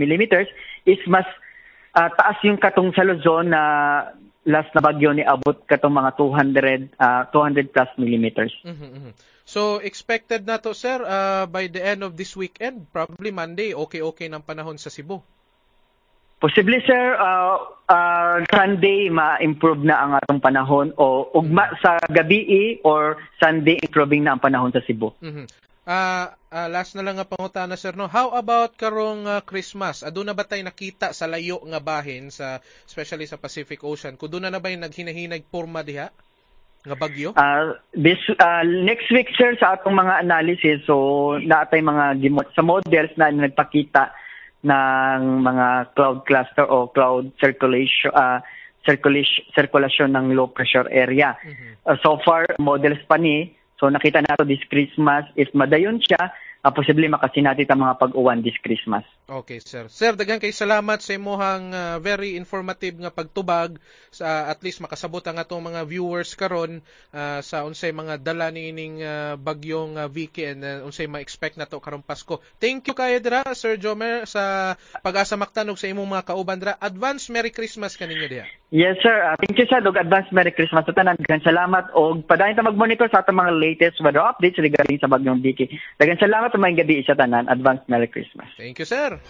millimeters 0.00 0.48
is 0.88 0.98
mas 1.04 1.28
ah, 1.92 2.08
taas 2.08 2.40
yung 2.40 2.56
katong 2.56 2.92
sa 2.96 3.04
Luzon 3.04 3.52
na 3.52 3.62
last 4.46 4.70
na 4.72 4.80
bagyo 4.80 5.10
ni 5.10 5.26
abot 5.26 5.58
katong 5.66 5.92
mga 5.92 6.10
200 6.16 6.96
ah, 7.02 7.28
200 7.28 7.74
plus 7.74 7.90
millimeters. 8.00 8.54
Mhm, 8.64 8.88
mhm. 8.88 9.12
So 9.46 9.78
expected 9.78 10.42
na 10.42 10.58
to 10.58 10.74
sir 10.74 10.98
uh, 11.02 11.46
by 11.46 11.70
the 11.70 11.78
end 11.78 12.02
of 12.02 12.18
this 12.18 12.34
weekend, 12.34 12.90
probably 12.90 13.30
Monday, 13.30 13.74
okay-okay 13.74 14.26
ng 14.26 14.42
panahon 14.42 14.74
sa 14.74 14.90
Cebu. 14.90 15.22
Posible 16.36 16.78
sir, 16.84 17.16
ah, 17.16 17.58
ah, 17.90 18.38
Sunday 18.50 19.08
ma-improve 19.08 19.82
na 19.82 19.96
ang 20.02 20.12
atong 20.18 20.42
panahon 20.42 20.90
o 20.98 21.30
ugma 21.34 21.74
sa 21.82 21.98
gabi 22.10 22.78
or 22.82 23.18
Sunday 23.38 23.78
improving 23.82 24.26
na 24.26 24.34
ang 24.34 24.42
panahon 24.42 24.74
sa 24.74 24.82
Cebu. 24.82 25.14
Mhm. 25.22 25.65
Ah, 25.86 26.34
ah, 26.50 26.66
last 26.66 26.98
na 26.98 27.06
lang 27.06 27.14
nga 27.14 27.30
pangutana 27.30 27.78
sir 27.78 27.94
no. 27.94 28.10
How 28.10 28.34
about 28.34 28.74
karong 28.74 29.22
ah, 29.30 29.38
Christmas? 29.46 30.02
Aduna 30.02 30.34
ba 30.34 30.42
tay 30.42 30.66
nakita 30.66 31.14
sa 31.14 31.30
layo 31.30 31.62
nga 31.62 31.78
bahin 31.78 32.34
sa 32.34 32.58
especially 32.82 33.30
sa 33.30 33.38
Pacific 33.38 33.78
Ocean? 33.86 34.18
Kuduna 34.18 34.50
na 34.50 34.58
ba 34.58 34.74
yung 34.74 34.82
naghinahinag 34.82 35.46
porma 35.46 35.86
diha? 35.86 36.10
Nga 36.82 36.96
bagyo? 36.98 37.28
Uh, 37.38 37.78
this 37.94 38.18
uh, 38.34 38.66
next 38.66 39.06
week 39.14 39.30
sir 39.38 39.54
sa 39.62 39.78
atong 39.78 39.94
mga 39.94 40.26
analysis 40.26 40.82
so 40.90 41.38
naatay 41.38 41.78
mga 41.78 42.18
gimo- 42.18 42.50
sa 42.50 42.66
models 42.66 43.14
na 43.14 43.30
nagpakita 43.30 44.10
ng 44.66 45.22
mga 45.46 45.94
cloud 45.94 46.26
cluster 46.26 46.66
o 46.66 46.90
cloud 46.90 47.30
circulation 47.38 48.10
uh, 48.10 48.42
circulation 48.82 49.46
circulation 49.54 50.10
ng 50.10 50.34
low 50.34 50.50
pressure 50.50 50.90
area. 50.90 51.38
Mhm. 51.46 51.78
Uh, 51.86 51.94
so 52.02 52.18
far 52.26 52.58
models 52.58 52.98
pa 53.06 53.22
ni 53.22 53.54
so 53.76 53.88
nakita 53.88 54.24
nato 54.24 54.44
this 54.44 54.62
Christmas 54.68 55.28
if 55.36 55.48
madayon 55.52 56.00
siya 56.02 56.32
uh, 56.66 56.74
posible 56.74 57.06
makasinati 57.06 57.62
ta 57.62 57.78
mga 57.78 57.94
pag-uwan 58.02 58.42
this 58.42 58.58
Christmas. 58.58 59.06
Okay, 59.30 59.62
sir. 59.62 59.86
Sir, 59.86 60.18
daghang 60.18 60.42
kay 60.42 60.50
salamat 60.50 60.98
sa 60.98 61.14
imuhang 61.14 61.70
ah, 61.74 61.98
very 62.02 62.34
informative 62.34 62.94
nga 62.98 63.10
pagtubag 63.10 63.78
sa 64.10 64.50
at 64.50 64.62
least 64.62 64.82
makasabot 64.82 65.22
ang 65.26 65.38
atong 65.38 65.62
mga 65.62 65.82
viewers 65.86 66.34
karon 66.34 66.82
ah, 67.14 67.42
sa 67.42 67.62
unsay 67.62 67.94
mga 67.94 68.22
dala 68.22 68.50
niining 68.50 69.02
uh, 69.02 69.34
bagyong 69.38 69.98
ah, 69.98 70.06
Vicky 70.10 70.46
and 70.46 70.62
ah, 70.62 70.82
unsay 70.86 71.06
ma-expect 71.10 71.58
nato 71.58 71.78
karong 71.78 72.06
Pasko. 72.06 72.42
Thank 72.58 72.90
you 72.90 72.94
kayo 72.94 73.18
dira 73.22 73.42
Sir 73.54 73.78
Jomer 73.78 74.26
sa 74.26 74.74
pag-asa 75.02 75.38
maktanog 75.38 75.78
sa 75.78 75.90
imong 75.90 76.18
mga 76.18 76.26
kauban 76.34 76.58
dira. 76.58 76.74
Advance 76.78 77.30
Merry 77.30 77.50
Christmas 77.50 77.98
kaninyo 77.98 78.26
diha. 78.30 78.46
Yes 78.74 78.98
sir, 78.98 79.14
uh, 79.22 79.38
thank 79.38 79.54
you 79.62 79.66
sir. 79.70 79.78
Dog 79.78 79.94
advance 79.94 80.26
Merry 80.34 80.50
Christmas 80.50 80.82
sa 80.82 80.90
tanan. 80.90 81.14
Daghang 81.22 81.46
salamat 81.46 81.94
og 81.94 82.26
padayon 82.26 82.58
ta 82.58 82.66
mag-monitor 82.66 83.06
sa 83.06 83.22
atong 83.22 83.38
mga 83.38 83.54
latest 83.62 84.02
weather 84.02 84.26
updates 84.26 84.58
regarding 84.58 84.98
sa 84.98 85.06
bagyong 85.06 85.38
Vicky. 85.38 85.70
Daghang 85.94 86.18
salamat 86.18 86.50
sa 86.50 86.58
mga 86.58 86.82
gabi 86.82 87.06
sa 87.06 87.14
tanan. 87.14 87.46
Advance 87.46 87.86
Merry 87.86 88.10
Christmas. 88.10 88.50
Thank 88.58 88.82
you, 88.82 88.86
sir. 88.90 89.22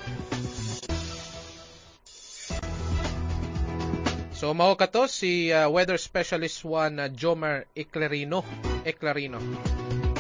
So 4.33 4.57
mao 4.57 4.73
kato 4.76 5.05
si 5.05 5.52
uh, 5.52 5.69
weather 5.69 6.00
specialist 6.00 6.64
one 6.64 6.97
uh, 6.97 7.12
Jomer 7.12 7.69
Eclarino, 7.76 8.40
Eclarino. 8.88 9.37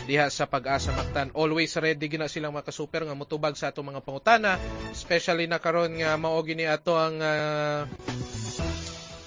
Diha 0.04 0.28
sa 0.28 0.44
pag-asa 0.44 0.92
Mactan. 0.92 1.32
Always 1.32 1.72
ready 1.80 2.12
gina 2.12 2.28
silang 2.28 2.52
makasuper 2.52 3.08
nga 3.08 3.16
motubag 3.16 3.56
sa 3.56 3.72
atong 3.72 3.96
mga 3.96 4.04
pangutana, 4.04 4.60
especially 4.92 5.48
na 5.48 5.56
karon 5.56 6.00
nga 6.00 6.20
mao 6.20 6.36
gini 6.44 6.68
ato 6.68 7.00
ang 7.00 7.16
uh, 7.16 7.88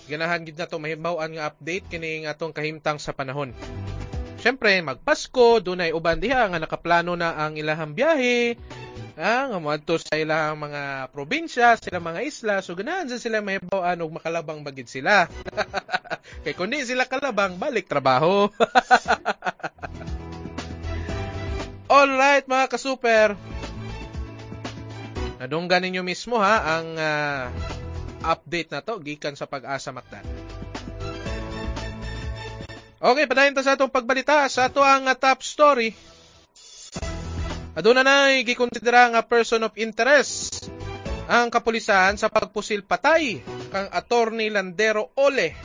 ganahan 0.09 0.41
gid 0.41 0.57
nato 0.57 0.81
mahibaw-an 0.81 1.37
nga 1.37 1.53
update 1.53 1.85
kini 1.85 2.25
nga 2.25 2.33
atong 2.33 2.51
kahimtang 2.51 2.97
sa 2.97 3.13
panahon. 3.13 3.53
Siyempre, 4.41 4.73
magpasko, 4.81 5.61
dunay 5.61 5.93
uban 5.93 6.17
diha 6.17 6.49
nga 6.49 6.57
nakaplano 6.57 7.13
na 7.13 7.37
ang 7.37 7.59
ilahang 7.59 7.93
biyahe, 7.93 8.57
Ah, 9.19 9.51
nga 9.51 9.59
moadto 9.59 9.99
sa 9.99 10.15
ilang 10.15 10.55
mga 10.55 11.11
probinsya, 11.11 11.75
sila 11.75 11.99
mga 11.99 12.23
isla, 12.23 12.63
so 12.63 12.71
ganahan 12.71 13.11
sa 13.11 13.19
sila 13.19 13.43
mahibaw-an 13.43 13.99
og 13.99 14.15
makalabang 14.15 14.63
bagid 14.63 14.87
sila. 14.87 15.27
Kay 16.47 16.55
kundi 16.55 16.87
sila 16.87 17.03
kalabang, 17.03 17.59
balik 17.59 17.91
trabaho. 17.91 18.47
Alright 21.91 22.47
mga 22.47 22.71
kasuper. 22.71 23.35
Nadunggan 25.43 25.83
ninyo 25.83 25.99
mismo 25.99 26.39
ha 26.39 26.79
ang 26.79 26.87
ah, 26.95 27.51
update 28.23 28.69
na 28.73 28.83
to 28.83 28.99
gikan 28.99 29.35
sa 29.35 29.47
pag-asa 29.47 29.91
Macdan. 29.95 30.25
Okay, 32.99 33.25
padayon 33.31 33.55
ta 33.55 33.63
sa 33.63 33.79
atong 33.79 33.88
pagbalita 33.88 34.43
sa 34.51 34.67
ato 34.67 34.83
ang 34.83 35.07
ah, 35.07 35.15
top 35.15 35.39
story. 35.39 35.95
Aduna 37.79 38.03
na 38.03 38.35
gikonsidera 38.43 39.07
nga 39.15 39.23
person 39.23 39.63
of 39.63 39.71
interest 39.79 40.67
ang 41.31 41.47
kapulisan 41.47 42.19
sa 42.19 42.27
pagpusil 42.27 42.83
patay 42.83 43.39
kang 43.71 43.88
attorney 43.95 44.51
Landero 44.51 45.15
Ole. 45.15 45.55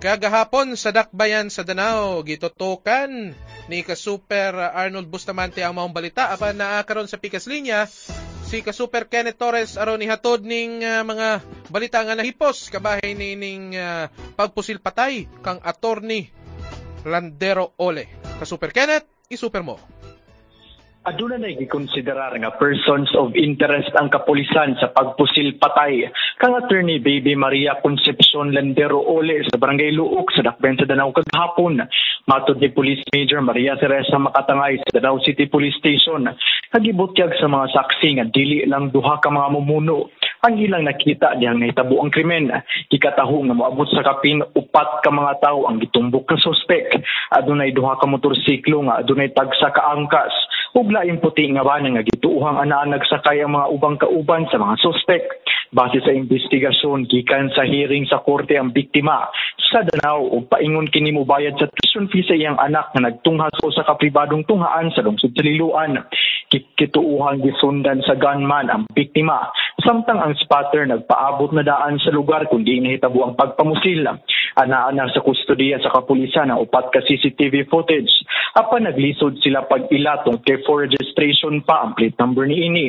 Kagahapon 0.00 0.74
sa 0.80 0.90
Dakbayan 0.90 1.52
sa 1.52 1.60
Danao, 1.60 2.24
gitutukan 2.24 3.36
ni 3.68 3.78
Kasuper 3.86 4.56
Arnold 4.74 5.06
Bustamante 5.06 5.62
ang 5.62 5.78
maong 5.78 5.94
balita 5.94 6.32
apan 6.34 6.58
naa 6.58 6.82
karon 6.82 7.06
sa 7.06 7.20
pikas 7.22 7.46
linya 7.46 7.86
si 8.50 8.66
Kasuper 8.66 9.06
Kenneth 9.06 9.38
Torres 9.38 9.78
aron 9.78 10.02
ihatod 10.02 10.42
ning 10.42 10.82
ah, 10.82 11.06
mga 11.06 11.38
balita 11.70 12.02
nga 12.02 12.18
nahipos 12.18 12.66
kabahay 12.66 13.14
ni 13.14 13.38
ning 13.38 13.78
ah, 13.78 14.10
pagpusil 14.10 14.82
patay 14.82 15.30
kang 15.38 15.62
attorney 15.62 16.34
Landero 17.06 17.78
Ole. 17.78 18.10
Kasuper 18.42 18.74
Kenneth, 18.74 19.06
isuper 19.30 19.62
mo. 19.62 19.78
Aduna 21.00 21.40
na 21.40 21.48
gikonsiderar 21.48 22.34
nga 22.36 22.52
persons 22.60 23.08
of 23.16 23.32
interest 23.32 23.88
ang 23.96 24.12
kapulisan 24.12 24.76
sa 24.76 24.92
pagpusil 24.92 25.56
patay 25.56 26.10
kang 26.36 26.52
attorney 26.58 26.98
Baby 26.98 27.38
Maria 27.38 27.78
Concepcion 27.78 28.50
Landero 28.50 28.98
Ole 28.98 29.46
sa 29.46 29.56
Barangay 29.56 29.94
Luok 29.94 30.28
sa 30.34 30.42
Dakben 30.42 30.74
sa 30.74 30.90
Danao 30.90 31.14
kagahapon. 31.14 31.86
Matod 32.28 32.60
ni 32.60 32.68
Police 32.68 33.04
Major 33.14 33.40
Maria 33.40 33.76
Teresa 33.80 34.20
Makatangay 34.20 34.80
sa 34.82 35.00
Danao 35.00 35.20
City 35.24 35.48
Police 35.48 35.76
Station, 35.80 36.28
nagibutyag 36.74 37.32
sa 37.40 37.48
mga 37.48 37.66
saksi 37.72 38.08
nga 38.20 38.26
dili 38.28 38.66
lang 38.68 38.92
duha 38.92 39.22
ka 39.22 39.32
mga 39.32 39.48
mumuno 39.56 40.12
ang 40.40 40.56
ilang 40.56 40.88
nakita 40.88 41.36
diyang 41.36 41.60
nahitabo 41.60 42.00
ang 42.00 42.08
krimen. 42.08 42.48
Ikataho 42.88 43.44
nga 43.44 43.54
moabot 43.56 43.88
sa 43.92 44.00
kapin 44.00 44.40
upat 44.40 45.04
ka 45.04 45.12
mga 45.12 45.36
tao 45.44 45.68
ang 45.68 45.76
gitumbok 45.76 46.32
ka 46.32 46.36
suspek. 46.40 46.96
Adunay 47.36 47.76
duha 47.76 48.00
ka 48.00 48.08
motorsiklo 48.08 48.88
nga 48.88 49.04
adunay 49.04 49.28
tagsa 49.36 49.68
ka 49.68 49.92
angkas 49.92 50.32
ug 50.70 50.88
laing 50.88 51.20
puti 51.20 51.50
nga 51.50 51.66
ba 51.66 51.82
nga 51.82 52.06
gituuhang 52.06 52.56
anaan 52.56 52.94
nagsakay 52.94 53.42
ang 53.42 53.52
mga 53.52 53.68
ubang 53.68 54.00
kauban 54.00 54.48
sa 54.48 54.56
mga 54.56 54.80
suspek. 54.80 55.24
Base 55.70 56.02
sa 56.02 56.10
investigasyon 56.10 57.06
gikan 57.06 57.52
sa 57.54 57.62
hearing 57.62 58.02
sa 58.08 58.24
korte 58.24 58.58
ang 58.58 58.74
biktima 58.74 59.30
sa 59.70 59.86
Danao 59.86 60.26
ug 60.26 60.50
paingon 60.50 60.90
kini 60.90 61.14
mo 61.14 61.22
bayad 61.22 61.54
sa 61.60 61.70
tuition 61.70 62.10
fee 62.10 62.26
sa 62.26 62.34
iyang 62.34 62.58
anak 62.58 62.90
nga 62.90 63.06
nagtungha 63.06 63.46
sa 63.54 63.62
usa 63.68 63.86
pribadong 63.94 64.42
tunghaan 64.48 64.90
sa 64.90 65.04
lungsod 65.04 65.30
sa 65.30 65.46
Liloan. 65.46 66.00
Kituuhang 66.50 67.44
gisundan 67.46 68.02
sa 68.02 68.18
gunman 68.18 68.66
ang 68.66 68.82
biktima 68.90 69.46
samtang 69.82 70.20
ang 70.20 70.29
spotter 70.38 70.86
nagpaabot 70.86 71.50
na 71.50 71.66
daan 71.66 71.98
sa 71.98 72.14
lugar 72.14 72.46
kundi 72.46 72.78
nahitabo 72.78 73.26
ang 73.26 73.34
pagpamusil. 73.34 74.06
Anaan 74.58 74.98
sa 75.10 75.22
kustodiya 75.22 75.78
sa 75.80 75.90
kapulisan 75.94 76.50
ang 76.50 76.62
upat 76.62 76.90
ka 76.94 77.00
CCTV 77.06 77.70
footage. 77.70 78.10
Apan 78.58 78.90
naglisod 78.90 79.38
sila 79.40 79.62
pag-ila 79.66 80.22
tungkol 80.26 80.58
for 80.66 80.82
registration 80.82 81.62
pa 81.62 81.86
ang 81.86 81.94
plate 81.94 82.18
number 82.18 82.44
ni 82.46 82.66
ini. 82.66 82.86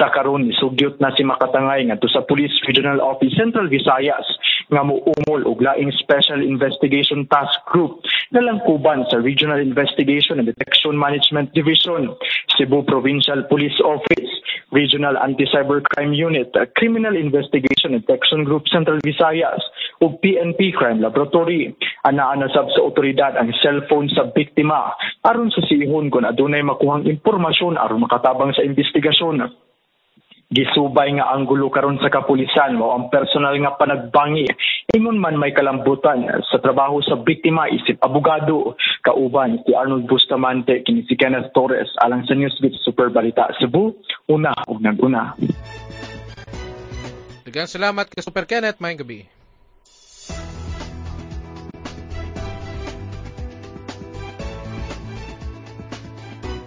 Sa 0.00 0.08
karon 0.10 0.48
sugyot 0.58 0.98
na 0.98 1.12
si 1.12 1.22
Makatangay 1.22 1.86
ngadto 1.88 2.08
sa 2.08 2.24
Police 2.24 2.56
Regional 2.64 2.98
Office 3.04 3.36
Central 3.36 3.68
Visayas 3.68 4.26
nga 4.72 4.82
muumol 4.82 5.44
og 5.44 5.60
laing 5.60 5.92
Special 6.00 6.40
Investigation 6.40 7.28
Task 7.28 7.52
Group 7.68 8.00
na 8.32 8.42
langkuban 8.42 9.04
sa 9.12 9.20
Regional 9.20 9.60
Investigation 9.60 10.40
and 10.40 10.48
Detection 10.48 10.96
Management 10.96 11.52
Division, 11.52 12.10
Cebu 12.56 12.82
Provincial 12.88 13.44
Police 13.46 13.76
Office, 13.84 14.33
Regional 14.72 15.18
Anti-Cybercrime 15.18 16.14
Unit, 16.14 16.54
Criminal 16.78 17.16
Investigation 17.18 17.92
and 17.92 18.04
Detection 18.06 18.44
Group 18.46 18.64
Central 18.70 19.00
Visayas 19.02 19.60
ug 20.00 20.20
PNP 20.20 20.72
Crime 20.76 21.00
Laboratory. 21.02 21.72
Anaan 22.04 22.44
na 22.44 22.48
sa 22.52 22.64
otoridad 22.80 23.36
ang 23.36 23.52
cellphone 23.60 24.08
sa 24.12 24.28
biktima 24.30 24.94
aron 25.24 25.48
susihon 25.52 26.12
kung 26.12 26.28
adunay 26.28 26.60
makuhang 26.60 27.08
impormasyon 27.08 27.80
aron 27.80 28.04
makatabang 28.04 28.52
sa 28.52 28.64
investigasyon. 28.64 29.63
Gisubay 30.54 31.18
nga 31.18 31.34
anggulo 31.34 31.66
karon 31.66 31.98
sa 31.98 32.06
kapulisan 32.06 32.78
mo 32.78 32.94
ang 32.94 33.10
personal 33.10 33.58
nga 33.58 33.74
panagbangi 33.74 34.46
ingon 34.94 35.18
man 35.18 35.34
may 35.34 35.50
kalambutan 35.50 36.30
sa 36.46 36.62
trabaho 36.62 37.02
sa 37.02 37.18
biktima 37.18 37.66
isip 37.66 37.98
abogado 37.98 38.78
kauban 39.02 39.58
si 39.66 39.74
Arnold 39.74 40.06
Bustamante 40.06 40.86
kini 40.86 41.02
si 41.10 41.18
Kenneth 41.18 41.50
Torres 41.50 41.90
alang 41.98 42.22
sa 42.30 42.38
Newsbeat 42.38 42.78
Super 42.86 43.10
Balita 43.10 43.50
Cebu 43.58 43.98
una 44.30 44.54
ug 44.70 44.78
naguna. 44.78 45.34
Daghang 47.42 47.66
salamat 47.66 48.06
kay 48.14 48.22
Super 48.22 48.46
Kenneth 48.46 48.78
maayong 48.78 49.02
gabi. 49.02 49.33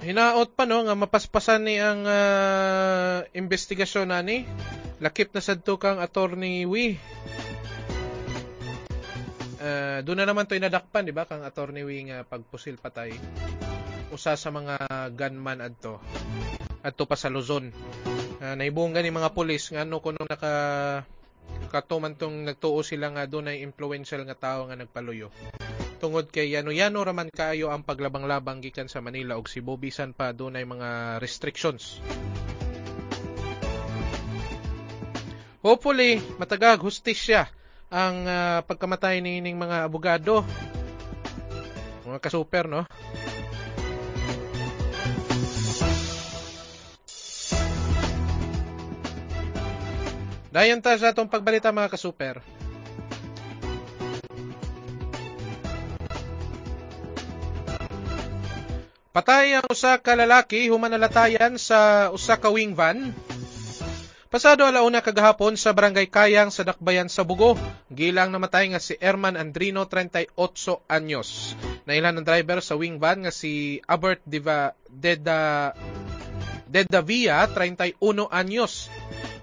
Hinaot 0.08 0.56
pa 0.56 0.64
no 0.64 0.88
nga 0.88 0.96
mapaspasan 0.96 1.68
ni 1.68 1.84
ang 1.84 2.08
uh, 2.08 3.28
investigasyon 3.36 4.08
nani. 4.08 4.48
Lakip 5.04 5.36
na 5.36 5.44
sadto 5.44 5.76
kang 5.76 6.00
attorney 6.00 6.64
Wi. 6.64 6.96
Uh, 9.60 10.00
doon 10.08 10.24
na 10.24 10.32
naman 10.32 10.48
to 10.48 10.56
inadakpan, 10.56 11.04
di 11.04 11.12
ba? 11.12 11.28
Kang 11.28 11.44
attorney 11.44 11.84
Wi 11.84 12.08
nga 12.08 12.24
pagpusil 12.24 12.80
patay. 12.80 13.20
Usa 14.08 14.40
sa 14.40 14.48
mga 14.48 14.80
gunman 15.12 15.60
adto. 15.60 16.00
Adto 16.88 17.04
pa 17.04 17.20
sa 17.20 17.28
Luzon. 17.28 17.76
Uh, 18.40 18.56
naibunggan 18.56 19.04
ni 19.04 19.12
mga 19.12 19.36
pulis 19.36 19.76
nga 19.76 19.84
ano 19.84 20.00
kuno 20.00 20.24
naka 20.24 21.04
katuman 21.68 22.16
tong 22.16 22.48
nagtuo 22.48 22.80
sila 22.80 23.12
nga 23.12 23.28
doon 23.28 23.52
ay 23.52 23.60
influential 23.60 24.24
nga 24.24 24.40
tao 24.40 24.72
nga 24.72 24.80
nagpaluyo 24.80 25.28
tungod 25.98 26.30
kay 26.30 26.54
yano-yano 26.54 27.02
raman 27.02 27.34
kaayo 27.34 27.74
ang 27.74 27.82
paglabang-labang 27.82 28.62
gikan 28.62 28.86
sa 28.86 29.02
Manila 29.02 29.36
ug 29.36 29.50
Cebu 29.50 29.76
bisan 29.82 30.14
pa 30.14 30.30
dunay 30.32 30.64
mga 30.64 31.18
restrictions. 31.18 31.98
Hopefully 35.66 36.22
matagag 36.38 36.80
hustisya 36.80 37.50
ang 37.90 38.24
uh, 38.30 38.60
pagkamatay 38.64 39.20
ni 39.20 39.42
ning 39.42 39.58
mga 39.58 39.90
abogado. 39.90 40.46
Mga 42.06 42.20
kasuper 42.24 42.66
no. 42.70 42.86
Dayon 50.54 50.82
ta 50.82 50.98
sa 50.98 51.14
atong 51.14 51.30
pagbalita 51.30 51.70
mga 51.70 51.92
kasuper. 51.94 52.57
Patay 59.18 59.58
ang 59.58 59.66
usa 59.66 59.98
ka 59.98 60.14
lalaki 60.14 60.70
human 60.70 60.94
nalatayan 60.94 61.58
sa 61.58 62.14
usa 62.14 62.38
ka 62.38 62.54
wing 62.54 62.78
van. 62.78 63.18
Pasado 64.30 64.62
alauna 64.62 65.02
kagahapon 65.02 65.58
sa 65.58 65.74
Barangay 65.74 66.06
Kayang 66.06 66.54
sa 66.54 66.62
Dakbayan 66.62 67.10
sa 67.10 67.26
Bugo, 67.26 67.58
gilang 67.90 68.30
namatay 68.30 68.70
nga 68.70 68.78
si 68.78 68.94
Erman 69.02 69.34
Andrino 69.34 69.90
38 69.90 70.38
anyos. 70.86 71.58
Nailan 71.90 72.22
ang 72.22 72.30
driver 72.30 72.62
sa 72.62 72.78
wing 72.78 73.02
van 73.02 73.26
nga 73.26 73.34
si 73.34 73.82
Albert 73.90 74.22
Diva 74.22 74.78
Deda 74.86 75.74
Deda 76.70 77.02
Via 77.02 77.42
31 77.50 77.98
anyos. 78.30 78.94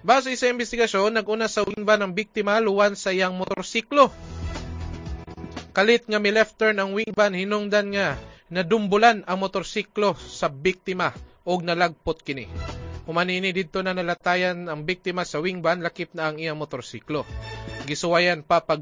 Base 0.07 0.39
sa 0.39 0.55
investigasyon, 0.55 1.19
naguna 1.19 1.51
sa 1.51 1.67
wing 1.67 1.83
van 1.83 1.99
ang 1.99 2.15
biktima 2.15 2.63
luwan 2.63 2.95
sa 2.95 3.11
iyang 3.11 3.35
motorsiklo. 3.35 4.07
Kalit 5.75 6.07
nga 6.07 6.23
mi 6.23 6.31
left 6.31 6.63
turn 6.63 6.79
ang 6.79 6.95
wing 6.95 7.11
van 7.11 7.35
hinungdan 7.35 7.91
nga 7.91 8.15
nadumbulan 8.53 9.25
ang 9.25 9.39
motorsiklo 9.41 10.17
sa 10.17 10.53
biktima 10.53 11.13
og 11.45 11.65
nalagpot 11.65 12.21
kini. 12.21 12.49
Humanini 13.05 13.53
didto 13.53 13.85
na 13.85 13.93
nalatayan 13.93 14.65
ang 14.65 14.89
biktima 14.89 15.29
sa 15.29 15.41
wingban 15.41 15.85
lakip 15.85 16.17
na 16.17 16.33
ang 16.33 16.41
iyang 16.41 16.57
motorsiklo. 16.57 17.29
Gisuwayan 17.85 18.41
pa 18.41 18.65
pag 18.65 18.81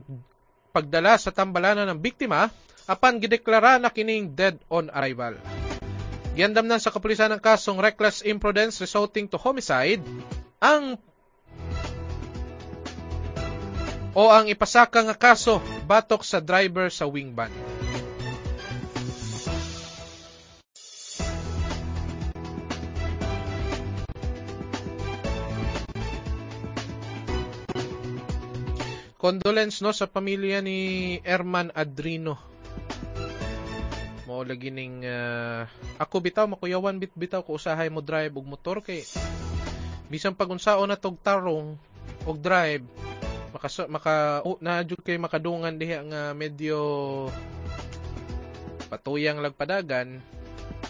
pagdala 0.71 1.19
sa 1.19 1.35
tambalanan 1.35 1.91
ng 1.91 2.01
biktima 2.01 2.49
apan 2.87 3.19
gideklara 3.19 3.77
na 3.83 3.91
kining 3.91 4.33
dead 4.33 4.57
on 4.71 4.89
arrival. 4.95 5.37
Giandam 6.33 6.65
na 6.65 6.81
sa 6.81 6.89
kapulisan 6.89 7.29
ng 7.35 7.43
kasong 7.43 7.77
reckless 7.77 8.25
imprudence 8.25 8.81
resulting 8.81 9.29
to 9.29 9.37
homicide 9.37 10.01
ang 10.63 10.97
o 14.17 14.29
ang 14.33 14.49
ipasaka 14.49 15.05
nga 15.09 15.17
kaso 15.17 15.61
batok 15.85 16.25
sa 16.25 16.41
driver 16.41 16.89
sa 16.89 17.05
wingban. 17.05 17.53
Condolence 29.23 29.79
no 29.87 29.95
sa 29.95 30.11
pamilya 30.11 30.59
ni 30.59 31.23
Erman 31.23 31.71
Adrino. 31.79 32.35
Mo 34.27 34.43
lagi 34.43 34.75
ning 34.75 35.07
uh, 35.07 35.63
ako 36.03 36.19
bitaw 36.19 36.51
makuyawan 36.51 36.99
bit 36.99 37.15
bitaw 37.15 37.47
ko 37.47 37.55
usahay 37.55 37.87
mo 37.87 38.03
drive 38.03 38.35
og 38.35 38.51
motor 38.51 38.83
kay 38.83 39.07
bisan 40.11 40.35
pag 40.35 40.51
unsaon 40.51 40.91
na 40.91 40.99
tog 40.99 41.23
tarong 41.23 41.79
og 42.27 42.37
drive 42.43 42.83
maka 43.55 43.69
maka 43.87 44.15
uh, 44.43 44.59
na 44.59 44.83
kay 44.83 45.23
makadungan 45.23 45.79
diha 45.79 46.03
nga 46.03 46.23
medyo 46.35 47.31
patuyang 48.91 49.39
lagpadagan 49.39 50.19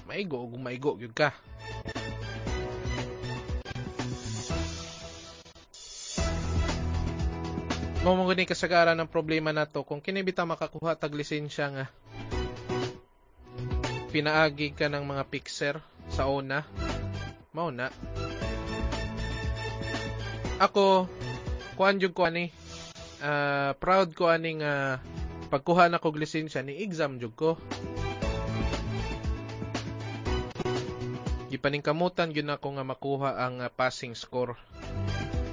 maigo 0.09 0.41
ug 0.41 0.57
maigo 0.57 0.97
gyud 0.97 1.13
ka 1.13 1.37
Mao 8.03 8.19
mo 8.19 8.27
gani 8.27 8.43
kasagaran 8.43 8.99
ng 8.99 9.07
problema 9.07 9.55
nato 9.55 9.87
kung 9.87 10.03
kini 10.03 10.27
bitaw 10.27 10.43
makakuha 10.43 10.99
tag 10.99 11.15
lisensya 11.15 11.71
nga. 11.71 11.87
Pinaagi 14.11 14.75
ka 14.75 14.91
ng 14.91 15.07
mga 15.07 15.25
pixer 15.31 15.79
sa 16.11 16.27
una. 16.27 16.67
Mao 17.55 17.71
na 17.71 17.95
ako 20.63 21.11
kuan 21.75 21.99
jud 21.99 22.15
ko 22.15 22.23
ani 22.23 22.55
uh, 23.19 23.75
proud 23.83 24.15
ko 24.15 24.31
ani 24.31 24.63
nga 24.63 25.03
pagkuha 25.51 25.91
na 25.91 25.99
kog 25.99 26.15
lisensya 26.15 26.63
ni 26.63 26.79
exam 26.87 27.19
jud 27.19 27.35
ko. 27.35 27.59
Gipaningkamutan 31.51 32.31
gyud 32.31 32.47
ako 32.49 32.79
nga 32.79 32.85
makuha 32.87 33.31
ang 33.43 33.59
uh, 33.61 33.69
passing 33.69 34.15
score. 34.15 34.55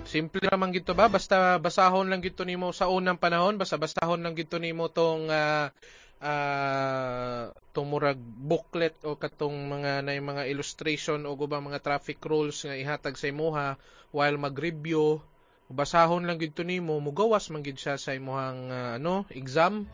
Simple 0.10 0.42
naman 0.50 0.74
gito 0.74 0.98
ba? 0.98 1.06
Basta 1.06 1.62
basahon 1.62 2.10
lang 2.10 2.26
gito 2.26 2.42
nimo 2.42 2.74
sa 2.74 2.90
unang 2.90 3.22
panahon, 3.22 3.62
basta 3.62 3.78
basahon 3.78 4.26
lang 4.26 4.34
gito 4.34 4.58
nimo 4.58 4.90
tong 4.90 5.30
uh, 5.30 5.70
uh, 6.18 7.54
tumurag 7.78 8.18
booklet 8.18 8.98
o 9.06 9.22
katong 9.22 9.70
mga 9.70 10.02
na 10.02 10.18
mga 10.18 10.50
illustration 10.50 11.30
o 11.30 11.38
guba 11.38 11.62
mga 11.62 11.86
traffic 11.86 12.18
rules 12.26 12.66
nga 12.66 12.74
ihatag 12.74 13.22
sa 13.22 13.30
imuha 13.30 13.78
while 14.10 14.42
mag-review. 14.42 15.22
Basahon 15.70 16.26
lang 16.26 16.42
gid 16.42 16.58
nimo 16.66 16.98
mugawas 16.98 17.54
man 17.54 17.62
gid 17.62 17.78
siya 17.78 18.02
sa 18.02 18.18
imong 18.18 18.74
uh, 18.74 18.98
ano 18.98 19.30
exam. 19.30 19.86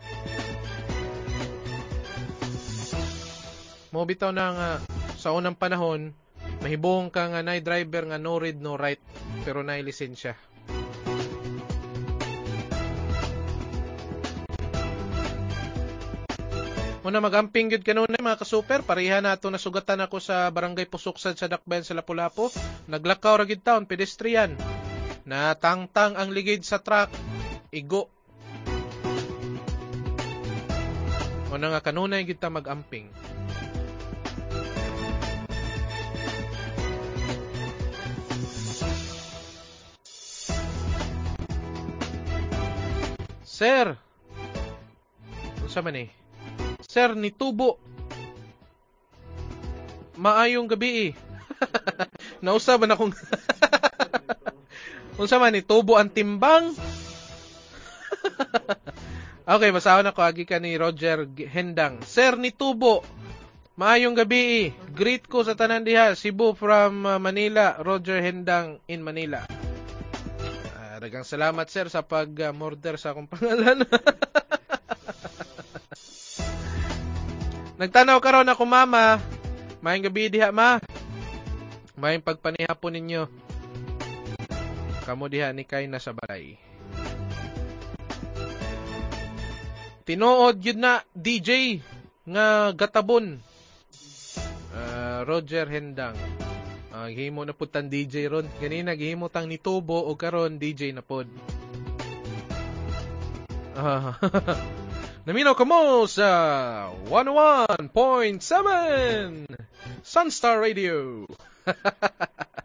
Mo 3.92 4.00
bitaw 4.08 4.32
na 4.32 4.46
nga 4.56 4.70
sa 5.20 5.36
unang 5.36 5.60
panahon, 5.60 6.16
mahibong 6.66 7.14
ka 7.14 7.30
nga 7.30 7.46
nay 7.46 7.62
driver 7.62 8.10
nga 8.10 8.18
no 8.18 8.42
read 8.42 8.58
no 8.58 8.74
write 8.74 8.98
pero 9.46 9.62
nay 9.62 9.86
lisensya. 9.86 10.34
Muna 17.06 17.22
magamping 17.22 17.70
gyud 17.70 17.86
kanunay 17.86 18.18
mga 18.18 18.42
kasuper, 18.42 18.82
pareha 18.82 19.22
nato 19.22 19.46
nasugatan 19.46 20.10
ako 20.10 20.18
sa 20.18 20.50
barangay 20.50 20.90
Pusuksad 20.90 21.38
sa 21.38 21.46
Dakbayan 21.46 21.86
sa 21.86 21.94
Lapu-Lapu. 21.94 22.50
Naglakaw 22.90 23.38
ra 23.38 23.46
gid 23.46 23.62
taon 23.62 23.86
pedestrian. 23.86 24.58
Natangtang 25.22 26.18
ang 26.18 26.34
ligid 26.34 26.66
sa 26.66 26.82
truck, 26.82 27.14
igo. 27.70 28.10
Muna 31.46 31.78
nga 31.78 31.78
kanunay 31.78 32.26
gid 32.26 32.42
ta 32.42 32.50
magamping. 32.50 33.06
Sir! 43.56 43.96
Unsa 45.64 45.80
man 45.80 45.96
eh? 45.96 46.12
Sir, 46.84 47.16
ni 47.16 47.32
Tubo. 47.32 47.80
Maayong 50.20 50.68
gabi 50.68 51.08
eh. 51.08 51.12
Nausa 52.44 52.76
ba 52.76 52.84
na 52.84 53.00
kung... 53.00 53.16
Unsa 55.16 55.40
man 55.40 55.56
ni 55.56 55.64
Tubo 55.64 55.96
ang 55.96 56.12
timbang? 56.12 56.76
okay, 59.56 59.72
basahon 59.72 60.04
ako. 60.04 60.20
Agi 60.20 60.44
ka 60.44 60.60
ni 60.60 60.76
Roger 60.76 61.24
Hendang. 61.48 62.04
Sir, 62.04 62.36
ni 62.36 62.52
Tubo. 62.52 63.08
Maayong 63.80 64.20
gabi 64.20 64.68
eh. 64.68 64.76
Greet 64.92 65.32
ko 65.32 65.48
sa 65.48 65.56
tanan 65.56 65.80
diha. 65.80 66.12
Cebu 66.12 66.52
from 66.52 67.08
uh, 67.08 67.16
Manila. 67.16 67.80
Roger 67.80 68.20
Hendang 68.20 68.84
in 68.84 69.00
Manila. 69.00 69.48
Dagang 70.96 71.28
salamat 71.28 71.68
sir 71.68 71.92
sa 71.92 72.00
pag-murder 72.00 72.96
sa 72.96 73.12
akong 73.12 73.28
pangalan. 73.36 73.84
Nagtanaw 77.76 78.16
karon 78.24 78.48
ako 78.48 78.64
mama. 78.64 79.20
Mayong 79.84 80.08
gabi 80.08 80.32
diha 80.32 80.48
ma. 80.48 80.80
Mayong 82.00 82.24
pagpanihapon 82.24 82.96
ninyo. 82.96 83.28
Kamo 85.04 85.28
diha 85.28 85.52
ni 85.52 85.68
kay 85.68 85.84
na 85.84 86.00
sa 86.00 86.16
balay. 86.16 86.56
Tinuod 90.08 90.56
yun 90.64 90.80
na 90.80 91.04
DJ 91.12 91.84
nga 92.24 92.72
gatabon. 92.72 93.36
Uh, 94.72 95.28
Roger 95.28 95.68
Hendang. 95.68 96.16
Gihimo 97.10 97.46
na 97.46 97.54
pud 97.54 97.70
tan 97.70 97.90
DJ 97.90 98.28
ron. 98.30 98.46
Ganina 98.58 98.96
gihimo 98.98 99.28
tang 99.30 99.46
ni 99.46 99.58
Tubo 99.58 100.06
o 100.06 100.14
karon 100.14 100.58
DJ 100.58 100.94
na 100.94 101.02
pod. 101.02 101.26
Uh, 103.76 104.08
Naminaw 105.28 105.52
ka 105.52 105.68
mo 105.68 106.08
sa 106.08 106.88
101.7 107.12 109.44
Sunstar 110.00 110.64
Radio. 110.64 111.28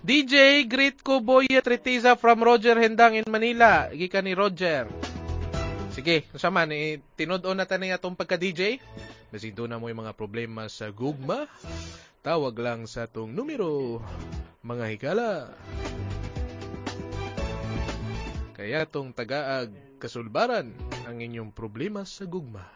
DJ, 0.00 0.64
greet 0.64 1.04
ko 1.06 1.22
Boya 1.22 1.62
Tretiza 1.62 2.16
from 2.16 2.42
Roger 2.42 2.74
Hendang 2.74 3.14
in 3.14 3.28
Manila. 3.28 3.92
Gika 3.94 4.18
ni 4.24 4.34
Roger. 4.34 4.88
Sige, 5.94 6.26
sama 6.34 6.66
ni 6.66 6.98
tinud-on 7.14 7.54
na 7.54 7.62
tani 7.62 7.92
atong 7.92 8.16
pagka-DJ. 8.16 8.80
Basig 9.30 9.54
na 9.54 9.78
mo 9.78 9.86
yung 9.86 10.02
mga 10.02 10.18
problema 10.18 10.66
sa 10.66 10.90
gugma. 10.90 11.46
Tawag 12.18 12.50
lang 12.58 12.90
sa 12.90 13.06
tong 13.06 13.30
numero, 13.30 14.02
mga 14.66 14.84
higala. 14.90 15.30
Kaya 18.58 18.82
tong 18.90 19.14
tagaag 19.14 19.70
kasulbaran 20.02 20.74
ang 21.06 21.16
inyong 21.22 21.54
problema 21.54 22.02
sa 22.02 22.26
gugma. 22.26 22.66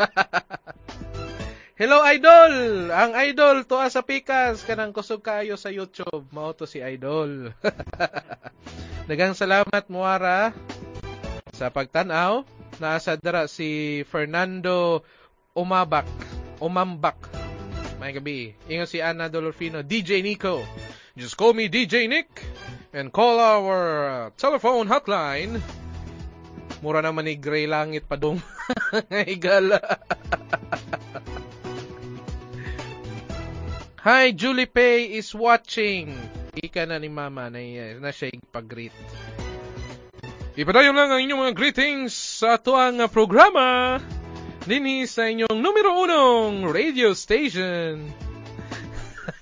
Hello 1.80 2.00
Idol! 2.08 2.88
Ang 2.88 3.12
Idol 3.20 3.68
to 3.68 3.76
sa 3.92 4.00
pikas 4.00 4.64
kanang 4.64 4.96
kusog 4.96 5.20
kayo 5.20 5.60
sa 5.60 5.68
YouTube. 5.68 6.32
Mao 6.32 6.56
to 6.56 6.64
si 6.64 6.80
Idol. 6.80 7.52
Dagang 9.08 9.36
salamat 9.36 9.84
Muara 9.92 10.56
sa 11.52 11.68
pagtanaw. 11.68 12.59
Naasa 12.80 13.20
dara 13.20 13.44
si 13.44 14.00
Fernando 14.08 15.04
Umabak. 15.52 16.08
Umambak. 16.64 17.28
May 18.00 18.16
gabi. 18.16 18.56
Ingo 18.72 18.88
si 18.88 19.04
Ana 19.04 19.28
Dolorfino. 19.28 19.84
DJ 19.84 20.24
Nico. 20.24 20.64
Just 21.12 21.36
call 21.36 21.52
me 21.52 21.68
DJ 21.68 22.08
Nick 22.08 22.40
and 22.96 23.12
call 23.12 23.36
our 23.36 23.80
uh, 24.08 24.30
telephone 24.40 24.88
hotline. 24.88 25.60
Mura 26.80 27.04
naman 27.04 27.28
ni 27.28 27.36
Gray 27.36 27.68
Langit 27.68 28.08
pa 28.08 28.16
dong. 28.16 28.40
Igala. 29.12 29.84
Hi, 34.00 34.32
Julie 34.32 34.64
Pay 34.64 35.20
is 35.20 35.36
watching. 35.36 36.16
Ika 36.56 36.88
na 36.88 36.96
ni 36.96 37.12
Mama 37.12 37.52
na, 37.52 37.60
na 38.00 38.08
siya 38.08 38.32
pag-greet. 38.48 38.96
Ipadayon 40.58 40.98
lang 40.98 41.14
ang 41.14 41.22
inyong 41.22 41.42
mga 41.46 41.54
greetings 41.54 42.10
sa 42.10 42.58
tuang 42.58 42.98
programa 43.06 44.02
dinhi 44.66 45.06
sa 45.06 45.30
inyong 45.30 45.54
numero 45.54 45.94
unong 45.94 46.66
radio 46.66 47.14
station. 47.14 48.10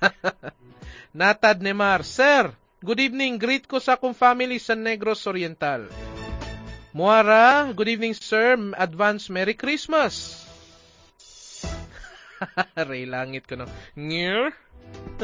Natad 1.18 1.64
Nemar, 1.64 2.04
Sir, 2.04 2.52
good 2.84 3.00
evening. 3.00 3.40
Greet 3.40 3.64
ko 3.64 3.80
sa 3.80 3.96
akong 3.96 4.12
family 4.12 4.60
sa 4.60 4.76
Negros 4.76 5.24
Oriental. 5.24 5.88
Muara, 6.92 7.72
good 7.72 7.88
evening 7.88 8.12
sir. 8.12 8.60
Advance 8.76 9.32
Merry 9.32 9.56
Christmas. 9.56 10.44
Ray 12.88 13.08
langit 13.08 13.48
ko 13.48 13.56
no. 13.56 13.66
Ngir? 13.96 14.52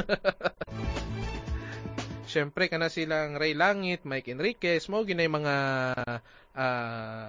Siyempre, 2.24 2.72
kana 2.72 2.88
silang 2.88 3.36
Ray 3.36 3.52
Langit, 3.52 4.08
Mike 4.08 4.32
Enriquez, 4.32 4.88
mo 4.88 5.04
ginay 5.04 5.28
mga 5.28 5.56
uh, 6.56 7.28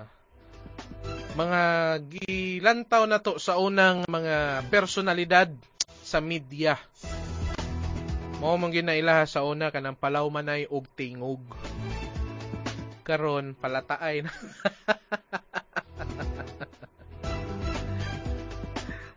mga 1.36 1.62
gilantaw 2.08 3.04
na 3.04 3.20
to 3.20 3.36
sa 3.40 3.60
unang 3.60 4.08
mga 4.08 4.64
personalidad 4.72 5.52
sa 6.06 6.24
media. 6.24 6.80
Mo 8.40 8.56
mong 8.56 8.72
ginailaha 8.72 9.28
sa 9.28 9.44
una 9.44 9.72
kanang 9.72 10.00
palaw 10.00 10.28
manay 10.32 10.68
og 10.68 10.88
tingog. 10.96 11.44
Karon 13.04 13.56
palataay 13.56 14.24
na. 14.24 14.32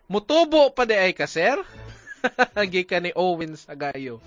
Mutubo 0.08 0.72
pa 0.72 0.88
di 0.88 0.96
ay 0.96 1.12
ka, 1.12 1.28
sir? 1.28 1.60
Gikan 2.72 3.04
ni 3.04 3.12
Owen 3.12 3.54
Sagayo. 3.60 4.24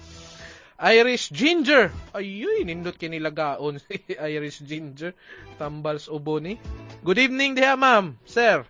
Irish 0.81 1.29
Ginger. 1.29 1.93
Ayuy, 2.09 2.65
nindot 2.65 2.97
kinilagaon 2.97 3.77
si 3.77 4.01
Irish 4.33 4.65
Ginger. 4.65 5.13
Tambals 5.61 6.09
ubo 6.09 6.41
ni. 6.41 6.57
Good 7.05 7.21
evening 7.21 7.53
diha, 7.53 7.77
ma'am. 7.77 8.17
Sir. 8.25 8.65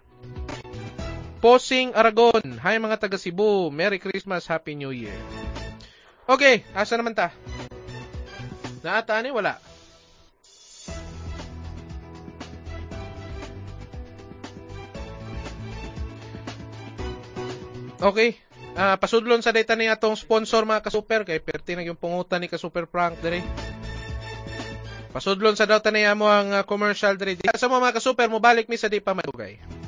Posing 1.39 1.95
Aragon. 1.95 2.59
Hi 2.59 2.75
mga 2.75 2.99
taga 2.99 3.15
Cebu. 3.15 3.71
Merry 3.71 3.95
Christmas, 3.95 4.43
Happy 4.43 4.75
New 4.75 4.91
Year. 4.91 5.15
Okay, 6.27 6.67
asa 6.75 6.99
naman 6.99 7.15
ta? 7.15 7.31
Naata 8.83 9.15
ni 9.23 9.31
wala. 9.31 9.55
Okay. 18.03 18.50
Uh, 18.71 18.95
pasudlon 18.95 19.43
sa 19.43 19.51
data 19.51 19.75
ni 19.75 19.91
atong 19.91 20.15
sponsor 20.15 20.63
mga 20.63 20.87
ka-super 20.87 21.27
kay 21.27 21.43
perti 21.43 21.75
na 21.75 21.83
yung 21.83 21.99
pungutan 21.99 22.39
ni 22.39 22.47
ka-super 22.47 22.87
prank 22.87 23.19
dere. 23.19 23.43
Pasudlon 25.11 25.59
sa 25.59 25.67
data 25.67 25.91
niya 25.91 26.15
mo 26.15 26.31
ang 26.31 26.55
uh, 26.55 26.63
commercial 26.63 27.19
dere. 27.19 27.35
Sa 27.59 27.67
mga 27.67 27.99
ka-super 27.99 28.31
mo 28.31 28.39
balik 28.39 28.71
mi 28.71 28.79
sa 28.79 28.87
di 28.87 29.03
pa 29.03 29.11
madugay. 29.11 29.80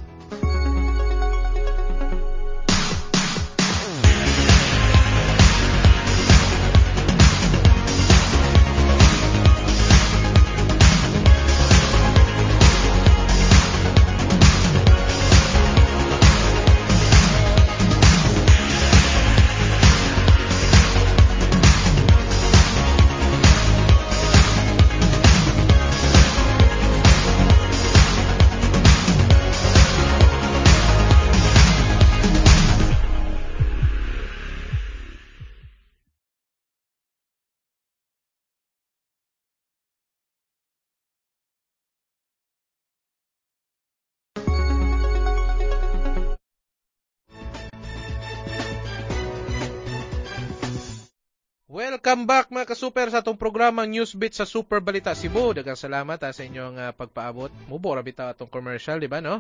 Welcome 52.04 52.28
back 52.28 52.52
mga 52.52 52.68
kasuper 52.68 53.08
sa 53.08 53.24
atong 53.24 53.40
programang 53.40 53.88
Newsbeat 53.88 54.36
sa 54.36 54.44
Super 54.44 54.84
Balita 54.84 55.16
Cebu. 55.16 55.56
Daghang 55.56 55.80
salamat 55.80 56.20
ha, 56.20 56.36
sa 56.36 56.44
inyong 56.44 56.76
uh, 56.76 56.92
pagpaabot. 56.92 57.48
Mubora 57.72 58.04
bitaw 58.04 58.36
atong 58.36 58.52
commercial, 58.52 59.00
di 59.00 59.08
ba 59.08 59.24
no? 59.24 59.40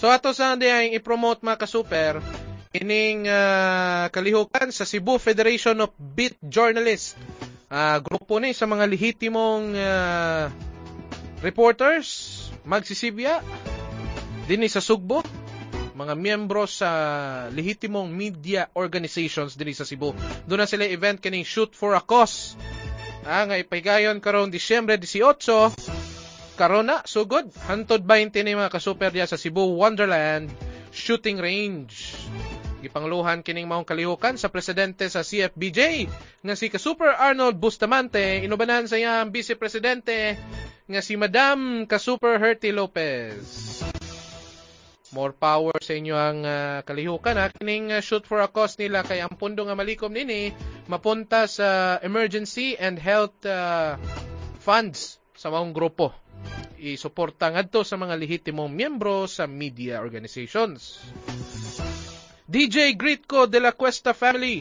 So 0.00 0.08
ato 0.08 0.32
sa 0.32 0.56
ang 0.56 0.64
i-promote 0.64 1.44
mga 1.44 1.60
kasuper 1.60 2.24
ining 2.72 3.28
uh, 3.28 4.08
kalihukan 4.08 4.72
sa 4.72 4.88
Cebu 4.88 5.20
Federation 5.20 5.76
of 5.84 5.92
Beat 6.00 6.40
Journalists. 6.40 7.20
Uh, 7.68 8.00
grupo 8.00 8.40
ni 8.40 8.56
sa 8.56 8.64
mga 8.64 8.88
lehitimong 8.88 9.76
uh, 9.76 10.48
reporters 11.44 12.08
magsisibya 12.64 13.44
dinhi 14.48 14.72
sa 14.72 14.80
Sugbo 14.80 15.20
mga 15.98 16.14
miyembro 16.14 16.70
sa 16.70 16.90
lehitimong 17.50 18.06
media 18.06 18.70
organizations 18.78 19.58
dinhi 19.58 19.74
sa 19.74 19.82
Cebu. 19.82 20.14
Doon 20.46 20.62
na 20.62 20.70
sila 20.70 20.86
event 20.86 21.18
kining 21.18 21.42
Shoot 21.42 21.74
for 21.74 21.98
a 21.98 22.02
Cause. 22.02 22.54
Ah, 23.26 23.42
nga 23.50 23.58
ipahigayon 23.58 24.22
karon 24.22 24.54
Disyembre 24.54 24.94
18 24.94 25.98
karon 26.58 26.90
na 26.90 27.02
sugod 27.06 27.50
hantod 27.70 28.02
20 28.02 28.34
ni 28.42 28.54
mga 28.54 28.70
kasuper 28.70 29.14
sa 29.26 29.38
Cebu 29.38 29.78
Wonderland 29.78 30.50
Shooting 30.94 31.38
Range. 31.38 31.90
Gipangluhan 32.78 33.42
kining 33.42 33.66
maong 33.66 33.86
kalihukan 33.86 34.38
sa 34.38 34.50
presidente 34.50 35.10
sa 35.10 35.26
CFBJ 35.26 36.06
nga 36.46 36.54
si 36.54 36.70
Kasuper 36.70 37.10
Arnold 37.10 37.58
Bustamante 37.58 38.42
inubanan 38.46 38.86
sa 38.86 38.98
iyang 38.98 39.34
vice 39.34 39.58
presidente 39.58 40.38
nga 40.86 41.00
si 41.02 41.18
Madam 41.18 41.90
Kasuper 41.90 42.38
Herty 42.38 42.70
Lopez. 42.70 43.87
More 45.16 45.32
power 45.32 45.72
sa 45.80 45.96
inyo 45.96 46.12
ang 46.12 46.44
uh, 46.44 46.84
kalihukan 46.84 47.40
ha. 47.40 47.48
Kining 47.48 47.96
uh, 47.96 48.04
shoot 48.04 48.28
for 48.28 48.44
a 48.44 48.48
cause 48.52 48.76
nila 48.76 49.00
kay 49.00 49.24
ang 49.24 49.40
pundo 49.40 49.64
nga 49.64 49.72
malikom 49.72 50.12
nini 50.12 50.52
mapunta 50.84 51.48
sa 51.48 51.96
emergency 52.04 52.76
and 52.76 53.00
health 53.00 53.36
uh, 53.48 53.96
funds 54.60 55.16
sa 55.32 55.48
maong 55.48 55.72
grupo. 55.72 56.12
Isuporta 56.76 57.48
ngadto 57.48 57.88
sa 57.88 57.96
mga 57.96 58.20
lehitimong 58.20 58.68
miyembro 58.68 59.24
sa 59.24 59.48
media 59.48 60.04
organizations. 60.04 61.00
DJ 62.44 62.92
Gritco 62.92 63.48
de 63.48 63.64
la 63.64 63.72
Cuesta 63.72 64.12
family. 64.12 64.60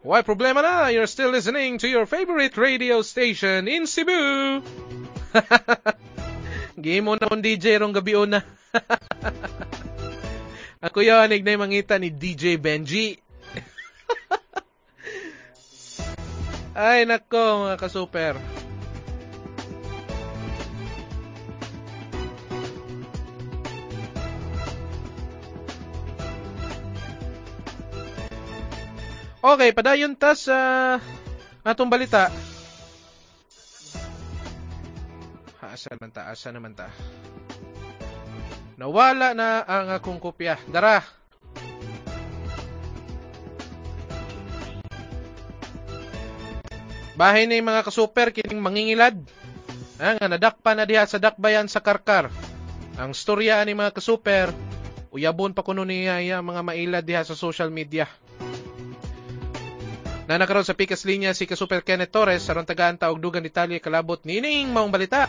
Why 0.00 0.24
problema 0.24 0.64
na? 0.64 0.88
You're 0.88 1.10
still 1.10 1.28
listening 1.28 1.76
to 1.84 1.88
your 1.88 2.08
favorite 2.08 2.56
radio 2.56 3.04
station 3.04 3.68
in 3.68 3.84
Cebu. 3.84 4.64
Gimo 6.84 7.20
na 7.20 7.28
DJ 7.36 7.84
rong 7.84 7.92
gabi 7.92 8.16
una. 8.16 8.40
Ako 10.78 11.02
yun, 11.02 11.34
ignay 11.34 11.58
mangita 11.58 11.98
ni 11.98 12.14
DJ 12.14 12.54
Benji. 12.54 13.18
Ay, 16.78 17.02
nako, 17.02 17.66
mga 17.66 17.82
kasuper. 17.82 18.38
Okay, 29.38 29.70
padayon 29.74 30.14
ta 30.14 30.38
sa 30.38 30.58
atong 31.66 31.90
balita. 31.90 32.30
Asa 35.58 35.90
naman 35.98 36.10
ta, 36.14 36.22
asa 36.30 36.54
naman 36.54 36.72
ta. 36.78 36.86
Nawala 38.78 39.34
na 39.34 39.66
ang 39.66 39.90
akong 39.90 40.22
kopya. 40.22 40.54
Dara. 40.70 41.02
Bahay 47.18 47.50
ni 47.50 47.58
mga 47.58 47.82
kasuper 47.82 48.30
kining 48.30 48.62
mangingilad. 48.62 49.18
Ah, 49.98 50.14
nga 50.14 50.30
nadakpa 50.30 50.78
na 50.78 50.86
diha 50.86 51.02
sa 51.10 51.18
dakbayan 51.18 51.66
sa 51.66 51.82
Karkar. 51.82 52.30
Ang 52.94 53.18
storya 53.18 53.58
ni 53.66 53.74
mga 53.74 53.90
kasuper, 53.90 54.54
uyabon 55.10 55.58
pa 55.58 55.66
kuno 55.66 55.82
niya 55.82 56.22
ya, 56.22 56.38
mga 56.38 56.62
mailad 56.62 57.02
diha 57.02 57.26
sa 57.26 57.34
social 57.34 57.74
media. 57.74 58.06
Na 60.30 60.38
nakaroon 60.38 60.62
sa 60.62 60.78
pikas 60.78 61.02
linya 61.02 61.34
si 61.34 61.50
Kasuper 61.50 61.82
Kenneth 61.82 62.14
Torres 62.14 62.46
sa 62.46 62.54
tagaan 62.54 62.94
taog 62.94 63.18
dugan 63.18 63.42
Italia 63.42 63.82
kalabot 63.82 64.22
nining 64.22 64.70
maong 64.70 64.94
balita. 64.94 65.26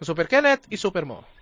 Kasuper 0.00 0.24
Kenneth, 0.32 0.64
isuper 0.72 1.04
mo. 1.04 1.35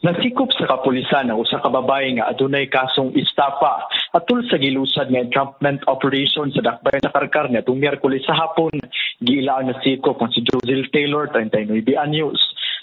Nasikop 0.00 0.48
sa 0.56 0.64
kapulisan 0.64 1.28
ang 1.28 1.36
usa 1.36 1.60
ka 1.60 1.68
babae 1.68 2.16
nga 2.16 2.32
adunay 2.32 2.72
kasong 2.72 3.12
istapa 3.20 3.84
atul 4.16 4.40
sa 4.48 4.56
gilusad 4.56 5.12
nga 5.12 5.20
encampment 5.20 5.84
operation 5.92 6.48
sa 6.56 6.64
dakbayan 6.64 7.04
sa 7.04 7.12
Karkar 7.12 7.52
nga 7.52 7.60
tung 7.60 7.76
Miyerkules 7.76 8.24
sa 8.24 8.32
hapon 8.32 8.72
giilaan 9.20 9.68
na 9.68 9.76
sikop 9.84 10.16
ang 10.16 10.32
si 10.32 10.40
Josil 10.40 10.88
Taylor 10.88 11.28
39 11.28 11.84
anyos. 12.00 12.40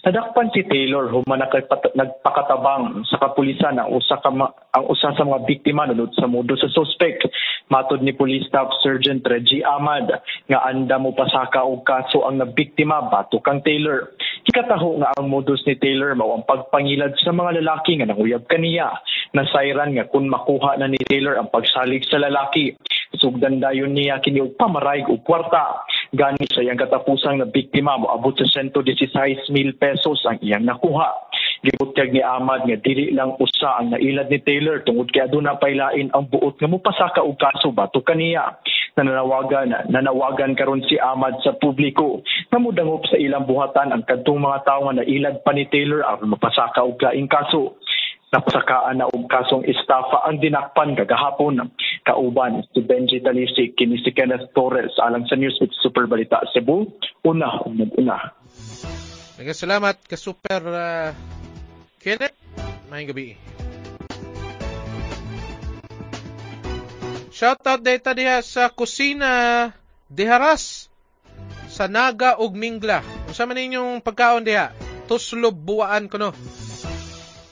Nadakpan 0.07 0.47
si 0.55 0.63
Taylor 0.63 1.11
human 1.11 1.35
nagpakatabang 1.35 3.03
sa 3.11 3.19
kapulisan 3.19 3.75
ang 3.75 3.91
usa 3.91 4.15
ka 4.23 4.31
ang 4.31 4.85
usa 4.87 5.11
sa 5.11 5.27
mga 5.27 5.43
biktima 5.43 5.83
nunod 5.83 6.15
sa 6.15 6.31
mudo 6.31 6.55
sa 6.55 6.71
suspect. 6.71 7.27
Matod 7.67 7.99
ni 7.99 8.15
Police 8.15 8.47
Staff 8.47 8.71
Sergeant 8.79 9.19
Reggie 9.27 9.67
Ahmad 9.67 10.07
nga 10.47 10.63
anda 10.63 10.95
mo 10.95 11.11
pasaka 11.11 11.67
og 11.67 11.83
kaso 11.83 12.23
ang 12.23 12.39
nabiktima 12.39 13.03
bato 13.11 13.43
kang 13.43 13.59
Taylor. 13.67 14.15
Kikataho 14.47 15.03
nga 15.03 15.11
ang 15.19 15.27
modus 15.27 15.67
ni 15.67 15.75
Taylor 15.75 16.15
mao 16.15 16.39
ang 16.39 16.47
pagpangilad 16.47 17.11
sa 17.19 17.35
mga 17.35 17.59
lalaki 17.59 17.99
nga 17.99 18.07
nanguyab 18.07 18.47
kaniya. 18.47 18.87
Nasayran 19.35 19.91
nga 19.91 20.07
kun 20.07 20.31
makuha 20.31 20.79
na 20.79 20.87
ni 20.87 21.03
Taylor 21.03 21.35
ang 21.35 21.51
pagsalig 21.51 22.07
sa 22.07 22.15
lalaki. 22.15 22.79
Sugdan 23.19 23.59
dayon 23.59 23.91
niya 23.91 24.23
kini 24.23 24.39
og 24.39 24.55
pamarayg 24.55 25.03
og 25.11 25.19
kwarta. 25.27 25.83
Gani 26.15 26.47
sa 26.47 26.63
iyang 26.63 26.79
katapusang 26.79 27.41
na 27.41 27.47
biktima 27.47 27.99
mo 27.99 28.07
abot 28.07 28.31
sa 28.39 28.47
116 28.47 29.51
mil 29.51 29.75
pesos 29.75 30.23
ang 30.23 30.39
iyang 30.39 30.63
nakuha. 30.63 31.11
Gibutyag 31.65 32.13
ni 32.13 32.21
Ahmad 32.23 32.63
nga 32.63 32.77
dili 32.79 33.11
lang 33.11 33.35
usa 33.41 33.81
ang 33.81 33.91
nailad 33.91 34.31
ni 34.31 34.39
Taylor 34.39 34.85
tungod 34.87 35.11
kay 35.11 35.25
aduna 35.25 35.59
paylain 35.59 36.07
ang 36.13 36.29
buot 36.29 36.55
nga 36.55 36.69
mupasaka 36.69 37.25
og 37.25 37.35
kaso 37.35 37.75
bato 37.75 38.05
kaniya. 38.05 38.61
Nananawagan 38.95 39.91
nanawagan 39.91 40.55
karon 40.55 40.85
si 40.85 40.95
Ahmad 41.01 41.37
sa 41.43 41.57
publiko 41.59 42.23
nga 42.53 42.61
mudangop 42.61 43.03
sa 43.09 43.19
ilang 43.19 43.43
buhatan 43.43 43.91
ang 43.91 44.07
kadtong 44.07 44.39
mga 44.39 44.63
tawo 44.63 44.87
nga 44.87 45.03
nailad 45.03 45.43
pa 45.43 45.51
ni 45.51 45.67
Taylor 45.67 46.07
aron 46.07 46.31
mapasaka 46.31 46.87
og 46.87 47.01
laing 47.01 47.27
kaso 47.27 47.77
napasakaan 48.27 48.99
na 48.99 49.07
og 49.07 49.23
kasong 49.31 49.63
estafa 49.63 50.27
ang 50.27 50.43
dinakpan 50.43 50.99
kagahapon 50.99 51.71
kauban 52.03 52.59
si 52.75 52.83
Benji 52.83 53.23
Talisik 53.23 53.79
kini 53.79 53.99
si 54.03 54.11
Kenneth 54.11 54.51
Torres. 54.51 54.91
Alang 54.99 55.23
sa 55.31 55.39
News 55.39 55.55
with 55.63 55.71
Super 55.79 56.11
Balita 56.11 56.43
Cebu 56.51 56.91
una 57.23 57.63
ug 57.63 57.79
una. 57.95 58.35
Maraming 59.37 59.55
salamat 59.55 59.95
ka 60.03 60.19
Super 60.19 60.61
uh, 60.67 61.09
Kenneth. 62.03 62.35
Mayang 62.91 63.15
gabi. 63.15 63.39
Shoutout 67.31 67.85
data 67.85 68.17
diha 68.17 68.41
sa 68.41 68.73
kusina 68.73 69.69
Diharas 70.09 70.89
sa 71.69 71.87
Naga 71.87 72.39
ug 72.43 72.55
Mingla. 72.57 73.03
Unsa 73.29 73.47
man 73.47 73.55
ninyong 73.55 74.03
pagkaon 74.03 74.43
diha? 74.43 74.73
Tuslob 75.07 75.55
buwaan 75.55 76.11
kuno 76.11 76.35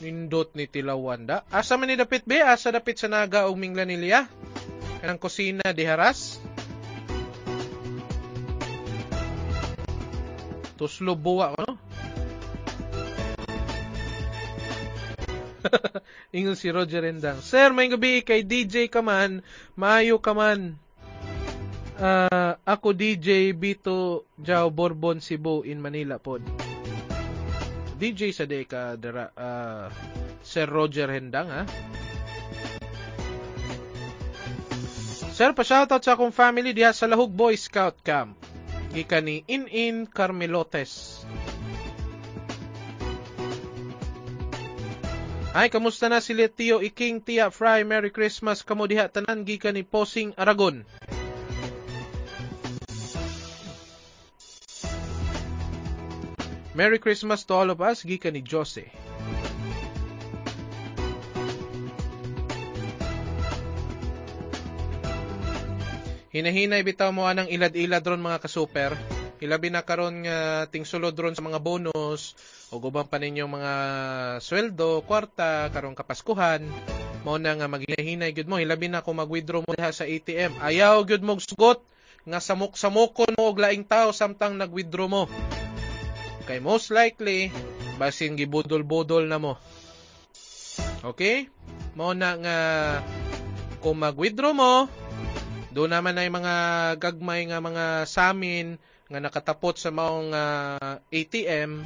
nindot 0.05 0.53
ni 0.53 0.69
Tilawanda. 0.69 1.41
Asa 1.49 1.73
man 1.81 1.89
ni 1.89 1.97
dapit 1.97 2.21
be? 2.29 2.37
Asa 2.37 2.69
dapit 2.69 3.01
sa 3.01 3.09
naga 3.09 3.49
og 3.49 3.57
mingla 3.57 3.81
ni 3.89 3.97
Lia? 3.97 4.29
Kanang 5.01 5.17
kusina 5.17 5.73
di 5.73 5.81
haras? 5.81 6.37
Tuslo 10.77 11.17
buwa 11.17 11.55
ko, 11.57 11.59
no? 11.65 11.73
Ingon 16.37 16.53
si 16.53 16.69
Roger 16.69 17.01
Endang. 17.09 17.41
Sir, 17.41 17.73
may 17.73 17.89
gabi 17.89 18.21
kay 18.21 18.45
DJ 18.45 18.91
ka 18.91 19.01
man, 19.01 19.41
maayo 19.73 20.21
ka 20.21 20.35
man. 20.37 20.77
Uh, 21.95 22.59
ako 22.67 22.91
DJ 22.91 23.55
Bito 23.55 24.27
Jao 24.35 24.67
Bourbon 24.67 25.23
Cebu 25.23 25.63
in 25.63 25.79
Manila 25.79 26.19
pod. 26.19 26.43
DJ 27.95 28.35
sa 28.35 28.43
Deka 28.43 28.99
dara 28.99 29.31
uh, 29.31 29.87
Sir 30.43 30.67
Roger 30.67 31.07
Hendang 31.07 31.47
ha. 31.47 31.63
Sir, 35.35 35.51
pa-shoutout 35.51 35.99
sa 35.99 36.15
akong 36.15 36.31
family 36.31 36.71
diha 36.71 36.95
sa 36.95 37.11
Lahug 37.11 37.27
Boy 37.27 37.59
Scout 37.59 37.99
Camp. 38.03 38.39
Gika 38.95 39.19
ni 39.19 39.43
In-In 39.51 40.07
Carmelotes. 40.07 41.23
Ay, 45.55 45.71
kamusta 45.71 46.11
na 46.11 46.19
sila 46.19 46.51
Tio 46.51 46.83
Iking 46.83 47.23
Tia 47.23 47.47
Fry? 47.47 47.87
Merry 47.87 48.11
Christmas 48.11 48.59
kamo 48.59 48.91
diha 48.91 49.07
tanan 49.07 49.47
gika 49.47 49.71
ni 49.71 49.87
Posing 49.87 50.35
Aragon. 50.35 50.83
Merry 56.75 56.99
Christmas 56.99 57.47
to 57.47 57.55
all 57.55 57.71
of 57.71 57.79
us, 57.79 58.03
gika 58.03 58.27
ni 58.27 58.43
Jose. 58.43 58.83
Hinahinay 66.35 66.83
bitaw 66.83 67.15
mo 67.15 67.23
anang 67.31 67.47
ilad-ilad 67.47 68.03
ron 68.03 68.19
mga 68.19 68.43
kasuper. 68.43 68.91
Hilabi 69.39 69.71
na 69.71 69.87
karon 69.87 70.27
nga 70.27 70.67
tingsulod 70.67 71.15
ron 71.15 71.31
sa 71.31 71.47
mga 71.47 71.63
bonus 71.63 72.35
o 72.67 72.83
gubang 72.83 73.07
pa 73.07 73.23
ninyo 73.23 73.47
mga 73.47 73.73
sweldo, 74.43 74.99
kwarta, 75.07 75.71
karong 75.71 75.95
kapaskuhan. 75.95 76.59
Mao 77.23 77.39
na 77.39 77.55
nga 77.55 77.71
maghinay 77.71 78.35
gyud 78.35 78.51
mo 78.51 78.59
hilabi 78.59 78.91
na 78.91 78.99
kung 78.99 79.23
mag-withdraw 79.23 79.63
mo 79.63 79.71
diha 79.71 79.95
sa 79.95 80.03
ATM. 80.03 80.59
Ayaw 80.59 81.07
gyud 81.07 81.23
mo 81.23 81.39
sugot 81.39 81.79
nga 82.27 82.43
samok-samokon 82.43 83.31
mo 83.39 83.47
og 83.47 83.63
laing 83.63 83.87
tao 83.87 84.11
samtang 84.11 84.59
nag-withdraw 84.59 85.07
mo. 85.07 85.31
Kay 86.45 86.61
most 86.61 86.93
likely 86.93 87.49
basin 87.97 88.37
gibudol-budol 88.37 89.25
na 89.25 89.41
mo. 89.41 89.53
Okay? 91.01 91.49
Mao 91.97 92.13
na 92.13 92.37
nga 92.37 92.57
kung 93.81 93.97
mag-withdraw 94.01 94.53
mo, 94.53 94.85
doon 95.73 95.91
naman 95.91 96.15
ay 96.21 96.29
mga 96.29 96.55
gagmay 97.01 97.49
nga 97.49 97.59
mga 97.59 97.85
samin 98.05 98.77
nga 99.05 99.19
nakatapot 99.21 99.77
sa 99.77 99.93
maong 99.93 100.33
uh, 100.33 100.97
ATM 101.13 101.85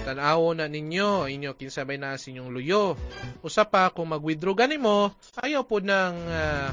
tanawo 0.00 0.56
na 0.56 0.64
ninyo 0.64 1.28
inyo 1.28 1.52
kinsabay 1.60 2.00
na 2.00 2.16
sa 2.16 2.32
inyong 2.32 2.48
luyo 2.48 2.96
usa 3.44 3.68
pa 3.68 3.92
kung 3.92 4.08
mag-withdraw 4.08 4.56
gani 4.56 4.80
mo 4.80 5.12
ayaw 5.44 5.60
po 5.68 5.76
ng 5.76 6.14
uh, 6.24 6.68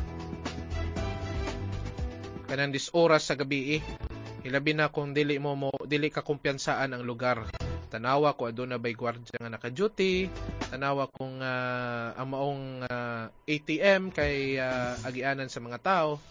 kanang 2.47 2.71
dis 2.71 2.88
oras 2.95 3.27
sa 3.27 3.36
gabi 3.36 3.77
eh. 3.77 4.07
Hilabi 4.48 4.72
na 4.80 4.88
kung 4.88 5.12
dili 5.12 5.36
mo 5.44 5.60
mo 5.60 5.76
dili 5.84 6.08
ka 6.08 6.24
kumpiyansaan 6.24 6.96
ang 6.96 7.04
lugar. 7.04 7.44
Tanawa 7.92 8.32
ko 8.32 8.48
aduna 8.48 8.80
bay 8.80 8.96
gwardiya 8.96 9.44
nga 9.44 9.52
naka-duty. 9.52 10.32
Tanawa 10.72 11.12
kung 11.12 11.44
uh, 11.44 12.16
ang 12.16 12.28
maong 12.32 12.64
uh, 12.88 13.28
ATM 13.44 14.16
kay 14.16 14.56
uh, 14.56 14.96
agianan 15.04 15.52
sa 15.52 15.60
mga 15.60 15.84
tao. 15.84 16.24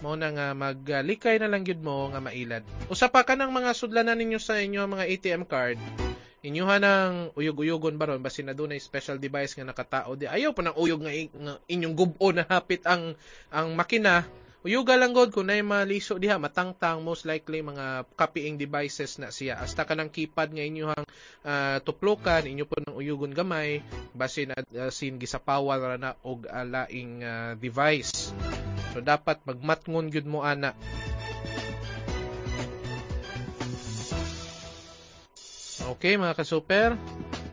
Mao 0.00 0.16
na 0.16 0.32
nga 0.32 0.56
maglikay 0.56 1.36
na 1.36 1.52
lang 1.52 1.68
gyud 1.68 1.84
mo 1.84 2.08
nga 2.08 2.24
mailad. 2.24 2.64
Usa 2.88 3.12
pa 3.12 3.28
kanang 3.28 3.52
mga 3.52 3.76
sudlanan 3.76 4.16
ninyo 4.16 4.40
sa 4.40 4.56
inyo 4.56 4.80
mga 4.88 5.04
ATM 5.04 5.44
card. 5.44 5.76
Inyuha 6.44 6.80
ng 6.80 7.12
uyog-uyogon 7.36 8.00
baron 8.00 8.24
basin 8.24 8.48
na 8.48 8.56
dunay 8.56 8.80
special 8.80 9.20
device 9.20 9.52
nga 9.52 9.68
nakatao 9.68 10.16
di 10.16 10.24
ayaw 10.24 10.56
pa 10.56 10.64
ng 10.64 10.76
uyog 10.80 11.04
nga, 11.04 11.12
nga 11.12 11.54
inyong 11.68 11.92
gubo 11.92 12.32
na 12.32 12.48
hapit 12.48 12.84
ang 12.88 13.12
ang 13.52 13.76
makina 13.76 14.24
Uyuga 14.64 14.96
lang 14.96 15.12
god 15.12 15.28
kung 15.28 15.52
nay 15.52 15.60
maliso 15.60 16.16
diha 16.16 16.40
matangtang 16.40 17.04
most 17.04 17.28
likely 17.28 17.60
mga 17.60 18.08
copying 18.16 18.56
devices 18.56 19.20
na 19.20 19.28
siya. 19.28 19.60
Hasta 19.60 19.84
ka 19.84 19.92
ng 19.92 20.08
keypad 20.08 20.56
nga 20.56 20.64
inyong 20.64 21.04
uh, 21.44 21.76
tuplukan 21.84 22.40
inyo 22.48 22.64
po 22.64 22.80
ng 22.80 22.96
uyugon 22.96 23.36
gamay 23.36 23.84
basin 24.16 24.56
uh, 24.56 24.88
sin 24.88 25.20
gisapawal 25.20 25.76
ra 25.76 26.00
na 26.00 26.16
og 26.24 26.48
alaing 26.48 27.20
uh, 27.20 27.52
device. 27.60 28.32
So 28.96 29.04
dapat 29.04 29.44
magmatngon 29.44 30.08
gyud 30.08 30.24
mo 30.24 30.40
ana. 30.40 30.72
Okay 35.92 36.16
mga 36.16 36.40
ka-super. 36.40 36.96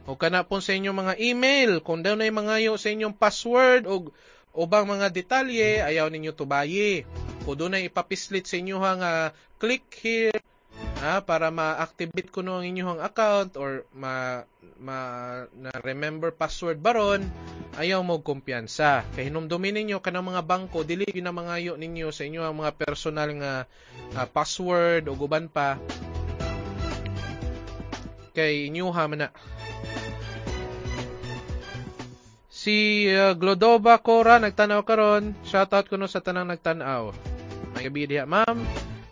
O 0.07 0.15
kana 0.15 0.47
po 0.47 0.63
sa 0.63 0.71
inyong 0.71 0.95
mga 0.95 1.13
email 1.19 1.71
kung 1.83 2.07
daw 2.07 2.15
na 2.15 2.31
mangayo 2.31 2.79
sa 2.79 2.87
inyong 2.87 3.19
password 3.19 3.83
o 3.83 4.15
ubang 4.51 4.87
mga 4.87 5.07
detalye 5.11 5.79
ayaw 5.79 6.11
ninyo 6.11 6.35
tubayi. 6.35 7.07
Kung 7.41 7.57
doon 7.57 7.79
ay 7.79 7.89
ipapislit 7.89 8.45
sa 8.45 8.59
inyo 8.59 8.77
hang 8.77 9.01
uh, 9.01 9.33
click 9.57 9.87
here 9.97 10.37
ha, 11.01 11.25
para 11.25 11.49
ma-activate 11.49 12.29
ko 12.29 12.45
no 12.45 12.61
ang 12.61 12.65
inyong 12.69 13.01
account 13.01 13.57
or 13.57 13.89
ma, 13.97 14.45
ma 14.77 14.97
na 15.57 15.73
remember 15.81 16.29
password 16.29 16.77
baron 16.77 17.25
ayaw 17.79 18.03
mo 18.05 18.19
kumpiyansa. 18.21 19.07
Kay 19.15 19.31
hinumdumin 19.31 19.73
ninyo 19.73 20.03
kanang 20.03 20.29
mga 20.29 20.43
bangko 20.45 20.83
dili 20.83 21.07
na 21.23 21.33
mangayo 21.33 21.79
ninyo 21.79 22.11
sa 22.11 22.27
inyo 22.27 22.45
ang 22.45 22.61
mga 22.61 22.75
personal 22.77 23.29
nga 23.39 23.53
uh, 24.19 24.27
password 24.29 25.07
o 25.09 25.15
guban 25.15 25.47
pa. 25.47 25.79
Kay 28.31 28.69
inyo 28.71 28.91
ha 28.91 29.03
man 29.07 29.27
na 29.27 29.29
Si 32.61 33.09
uh, 33.09 33.33
Glodova 33.33 33.97
Cora 33.97 34.37
nagtanaw 34.37 34.85
karon. 34.85 35.33
Shoutout 35.41 35.89
ko 35.89 35.97
no 35.97 36.05
sa 36.05 36.21
tanang 36.21 36.45
nagtanaw. 36.45 37.09
May 37.73 37.89
gabi 37.89 38.05
diha, 38.05 38.29
ma'am. 38.29 38.61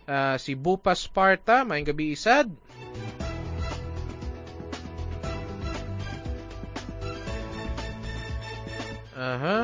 Uh, 0.05 0.38
si 0.38 0.53
Bupa 0.53 0.93
Sparta, 0.93 1.65
may 1.65 1.81
gabi 1.81 2.13
isad. 2.13 2.45
Aha. 9.17 9.33
Uh-huh. 9.33 9.62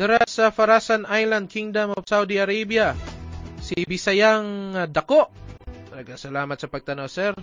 Dara 0.00 0.24
sa 0.24 0.48
Farasan 0.48 1.04
Island, 1.04 1.52
Kingdom 1.52 1.92
of 1.92 2.08
Saudi 2.08 2.40
Arabia. 2.40 2.96
Si 3.60 3.84
Bisayang 3.84 4.72
uh, 4.72 4.88
Dako. 4.88 5.28
Talagang 5.92 6.16
salamat 6.16 6.56
sa 6.56 6.72
pagtanaw, 6.72 7.12
sir. 7.12 7.36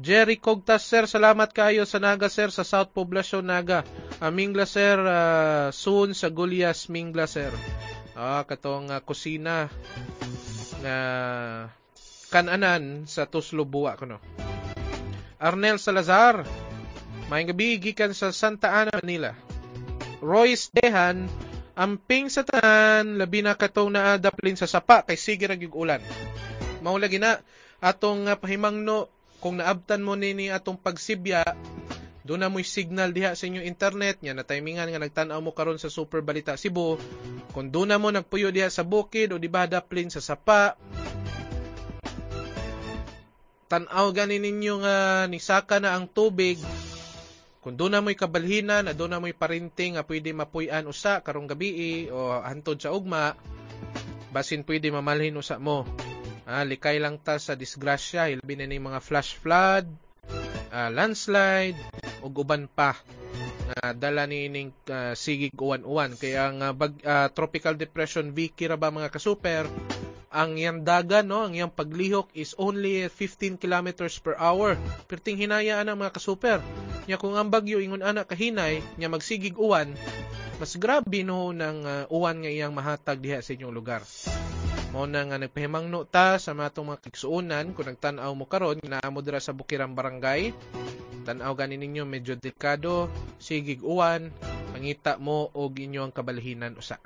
Jerry 0.00 0.42
Cogtas, 0.42 0.82
sir, 0.82 1.06
salamat 1.06 1.54
kayo 1.54 1.86
sa 1.86 2.02
Naga, 2.02 2.26
sir, 2.26 2.50
sa 2.50 2.66
South 2.66 2.90
Poblacion, 2.90 3.46
Naga. 3.46 3.86
Uh, 4.20 4.28
Mingla, 4.28 4.68
uh, 4.68 5.72
soon 5.72 6.12
sa 6.12 6.28
Gulias, 6.28 6.92
Mingla. 6.92 7.24
Ah, 8.12 8.44
katong 8.44 8.92
uh, 8.92 9.00
kusina 9.00 9.72
nga 10.84 10.98
kananan 12.28 13.08
sa 13.08 13.24
Tuslubua 13.24 13.96
kuno. 13.96 14.20
Arnel 15.40 15.80
Salazar, 15.80 16.44
may 17.32 17.48
gabi 17.48 17.80
gikan 17.80 18.12
sa 18.12 18.28
Santa 18.28 18.68
Ana, 18.68 19.00
Manila. 19.00 19.32
Royce 20.20 20.68
Dehan, 20.68 21.24
amping 21.72 22.28
sa 22.28 22.44
tanan, 22.44 23.16
labi 23.16 23.40
na 23.40 23.56
katong 23.56 23.88
naadaplin 23.88 24.52
sa 24.52 24.68
sapa 24.68 25.00
kay 25.00 25.16
sige 25.16 25.48
ra 25.48 25.56
ulan. 25.56 26.04
Maulagi 26.84 27.16
na 27.16 27.40
atong 27.80 28.28
uh, 28.28 28.36
pahimangno 28.36 29.08
kung 29.40 29.64
naabtan 29.64 30.04
mo 30.04 30.12
nini 30.12 30.52
atong 30.52 30.76
pagsibya 30.76 31.40
doon 32.20 32.40
na 32.44 32.52
mo'y 32.52 32.66
signal 32.66 33.16
diha 33.16 33.32
sa 33.32 33.48
inyong 33.48 33.64
internet 33.64 34.20
nya 34.20 34.36
na 34.36 34.44
timingan 34.44 34.92
nga 34.92 35.00
nagtan-aw 35.00 35.40
mo 35.40 35.56
karon 35.56 35.80
sa 35.80 35.88
Super 35.88 36.20
Balita 36.20 36.52
Cebu. 36.54 37.00
Kung 37.56 37.72
doon 37.72 37.90
na 37.90 37.96
mo 37.96 38.12
nagpuyo 38.12 38.52
diha 38.52 38.68
sa 38.68 38.84
bukid 38.84 39.32
o 39.32 39.40
di 39.40 39.48
ba 39.48 39.64
daplin 39.64 40.12
sa 40.12 40.20
sapa 40.20 40.76
tan-aw 43.70 44.10
gani 44.10 44.42
ninyo 44.42 44.82
nga 44.82 44.96
nisaka 45.30 45.78
na 45.78 45.94
ang 45.94 46.10
tubig. 46.10 46.58
Kung 47.62 47.78
doon 47.78 47.92
na 47.96 48.02
mo'y 48.02 48.18
kabalhinan 48.18 48.88
na 48.88 48.92
doon 48.96 49.14
na 49.14 49.22
mo'y 49.22 49.36
parinting 49.36 49.96
nga 49.96 50.04
pwede 50.04 50.34
mapuy-an 50.34 50.90
usa 50.90 51.22
karong 51.22 51.46
gabi 51.48 52.08
o 52.10 52.40
hantod 52.40 52.82
sa 52.82 52.90
ugma 52.90 53.38
basin 54.30 54.62
pwede 54.66 54.90
mamalhin 54.90 55.38
usa 55.38 55.58
mo. 55.58 55.86
Ah, 56.50 56.66
likay 56.66 56.98
lang 56.98 57.18
ta 57.22 57.38
sa 57.38 57.54
disgrasya, 57.54 58.26
ilbi 58.34 58.58
na 58.58 58.66
mga 58.66 58.98
flash 58.98 59.38
flood, 59.38 59.86
uh, 60.74 60.90
landslide, 60.90 61.78
ug 62.20 62.32
uban 62.44 62.70
pa 62.70 62.96
nga 63.70 63.90
uh, 63.90 63.92
dala 63.94 64.26
ni 64.26 64.50
ning 64.50 64.74
uh, 64.90 65.14
sigig 65.14 65.54
uwan-uwan. 65.54 66.18
Kaya 66.18 66.50
nga 66.58 66.68
bag, 66.74 66.98
uh, 67.06 67.30
tropical 67.30 67.78
depression 67.78 68.34
Vicky 68.34 68.66
ra 68.66 68.74
ba 68.74 68.90
mga 68.90 69.14
kasuper? 69.14 69.70
Ang 70.30 70.58
iyang 70.58 70.86
dagan 70.86 71.26
no 71.26 71.42
ang 71.42 71.54
iyang 71.58 71.74
paglihok 71.74 72.30
is 72.38 72.54
only 72.58 73.06
15 73.06 73.58
kilometers 73.58 74.18
per 74.18 74.38
hour. 74.38 74.78
Perting 75.10 75.38
hinaya 75.38 75.82
ana 75.82 75.98
mga 75.98 76.14
kasuper. 76.18 76.58
Nya 77.06 77.18
kung 77.18 77.34
ang 77.34 77.50
bagyo 77.50 77.82
ingon 77.82 78.02
ana 78.02 78.22
kahinay 78.26 78.82
nya 78.98 79.10
magsigig 79.10 79.58
uwan 79.58 79.94
mas 80.60 80.76
grabe 80.76 81.24
no 81.24 81.56
ng 81.56 81.78
uh, 81.88 82.04
uwan 82.12 82.44
nga 82.44 82.52
iyang 82.52 82.76
mahatag 82.76 83.16
diha 83.24 83.40
sa 83.40 83.56
inyong 83.56 83.72
lugar. 83.72 84.04
Mao 84.92 85.06
na 85.06 85.22
nga 85.24 85.38
nagpahimangno 85.40 86.04
ta 86.04 86.36
sa 86.36 86.52
matong 86.52 86.92
mga 86.92 87.02
kigsuonan 87.06 87.72
kung 87.72 87.88
nagtan-aw 87.88 88.34
mo 88.34 88.44
karon 88.44 88.76
naamo 88.82 89.22
dira 89.24 89.40
sa 89.40 89.54
Bukirang 89.54 89.96
Barangay. 89.96 90.52
Tan-aw 91.24 91.52
gani 91.52 91.76
ninyo 91.76 92.08
medyo 92.08 92.36
delikado, 92.36 93.12
sigig 93.36 93.84
uwan, 93.84 94.32
mangita 94.72 95.20
mo 95.20 95.52
og 95.52 95.76
inyong 95.76 96.14
kabalhinan 96.14 96.76
usa. 96.80 96.96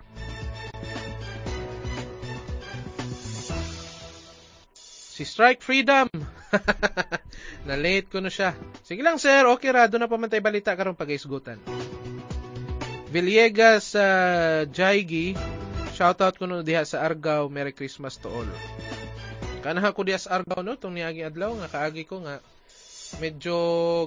Si 5.15 5.23
Strike 5.23 5.62
Freedom. 5.62 6.11
na 7.67 7.75
late 7.79 8.11
ko 8.11 8.19
na 8.19 8.31
siya. 8.31 8.55
Sige 8.83 9.03
lang 9.03 9.19
sir, 9.19 9.47
okay 9.51 9.71
ra 9.71 9.87
do 9.91 9.99
na 9.99 10.11
pa 10.11 10.19
man 10.19 10.31
tay 10.31 10.43
balita 10.43 10.75
karon 10.75 10.99
pagaisgutan. 10.99 11.59
Villegas 13.15 13.95
uh, 13.95 14.67
Jaigi 14.67 15.39
Shoutout 15.95 16.35
ko 16.35 16.51
no 16.51 16.67
diha 16.67 16.83
sa 16.83 17.07
Argao. 17.07 17.47
Merry 17.47 17.71
Christmas 17.71 18.19
to 18.19 18.27
all. 18.27 18.51
Kanaha 19.62 19.95
ko 19.95 20.03
diha 20.03 20.19
sa 20.19 20.43
Argao 20.43 20.67
no, 20.67 20.75
tong 20.75 20.99
niagi 20.99 21.23
adlaw 21.23 21.55
nga 21.62 21.71
kaagi 21.71 22.03
ko 22.03 22.19
nga 22.27 22.43
medyo 23.19 23.57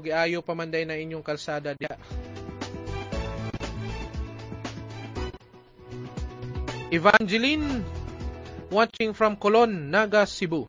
giayo 0.03 0.43
pa 0.43 0.53
man 0.57 0.71
na 0.71 0.95
inyong 0.95 1.25
kalsada 1.25 1.73
diha. 1.77 1.95
Evangeline 6.87 7.83
watching 8.71 9.11
from 9.11 9.35
Colon, 9.35 9.91
Naga, 9.91 10.23
Cebu. 10.23 10.63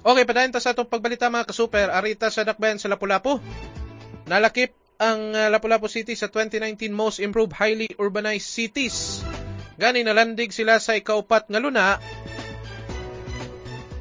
Okay, 0.00 0.24
padayon 0.24 0.50
ta 0.50 0.58
sa 0.58 0.74
atong 0.74 0.88
pagbalita 0.88 1.30
mga 1.30 1.46
kasuper. 1.46 1.92
Arita 1.92 2.32
sa 2.32 2.42
dakbayan 2.42 2.80
sa 2.80 2.90
Lapu-Lapu. 2.90 3.38
Nalakip 4.26 4.74
ang 4.98 5.36
uh, 5.36 5.46
Lapu-Lapu 5.52 5.86
City 5.86 6.18
sa 6.18 6.26
2019 6.26 6.90
Most 6.90 7.22
Improved 7.22 7.54
Highly 7.54 7.94
Urbanized 8.00 8.48
Cities. 8.48 9.22
Gani 9.80 10.04
nalandig 10.04 10.52
sila 10.52 10.76
sa 10.76 10.92
ikaupat 10.92 11.48
nga 11.48 11.56
luna 11.56 11.96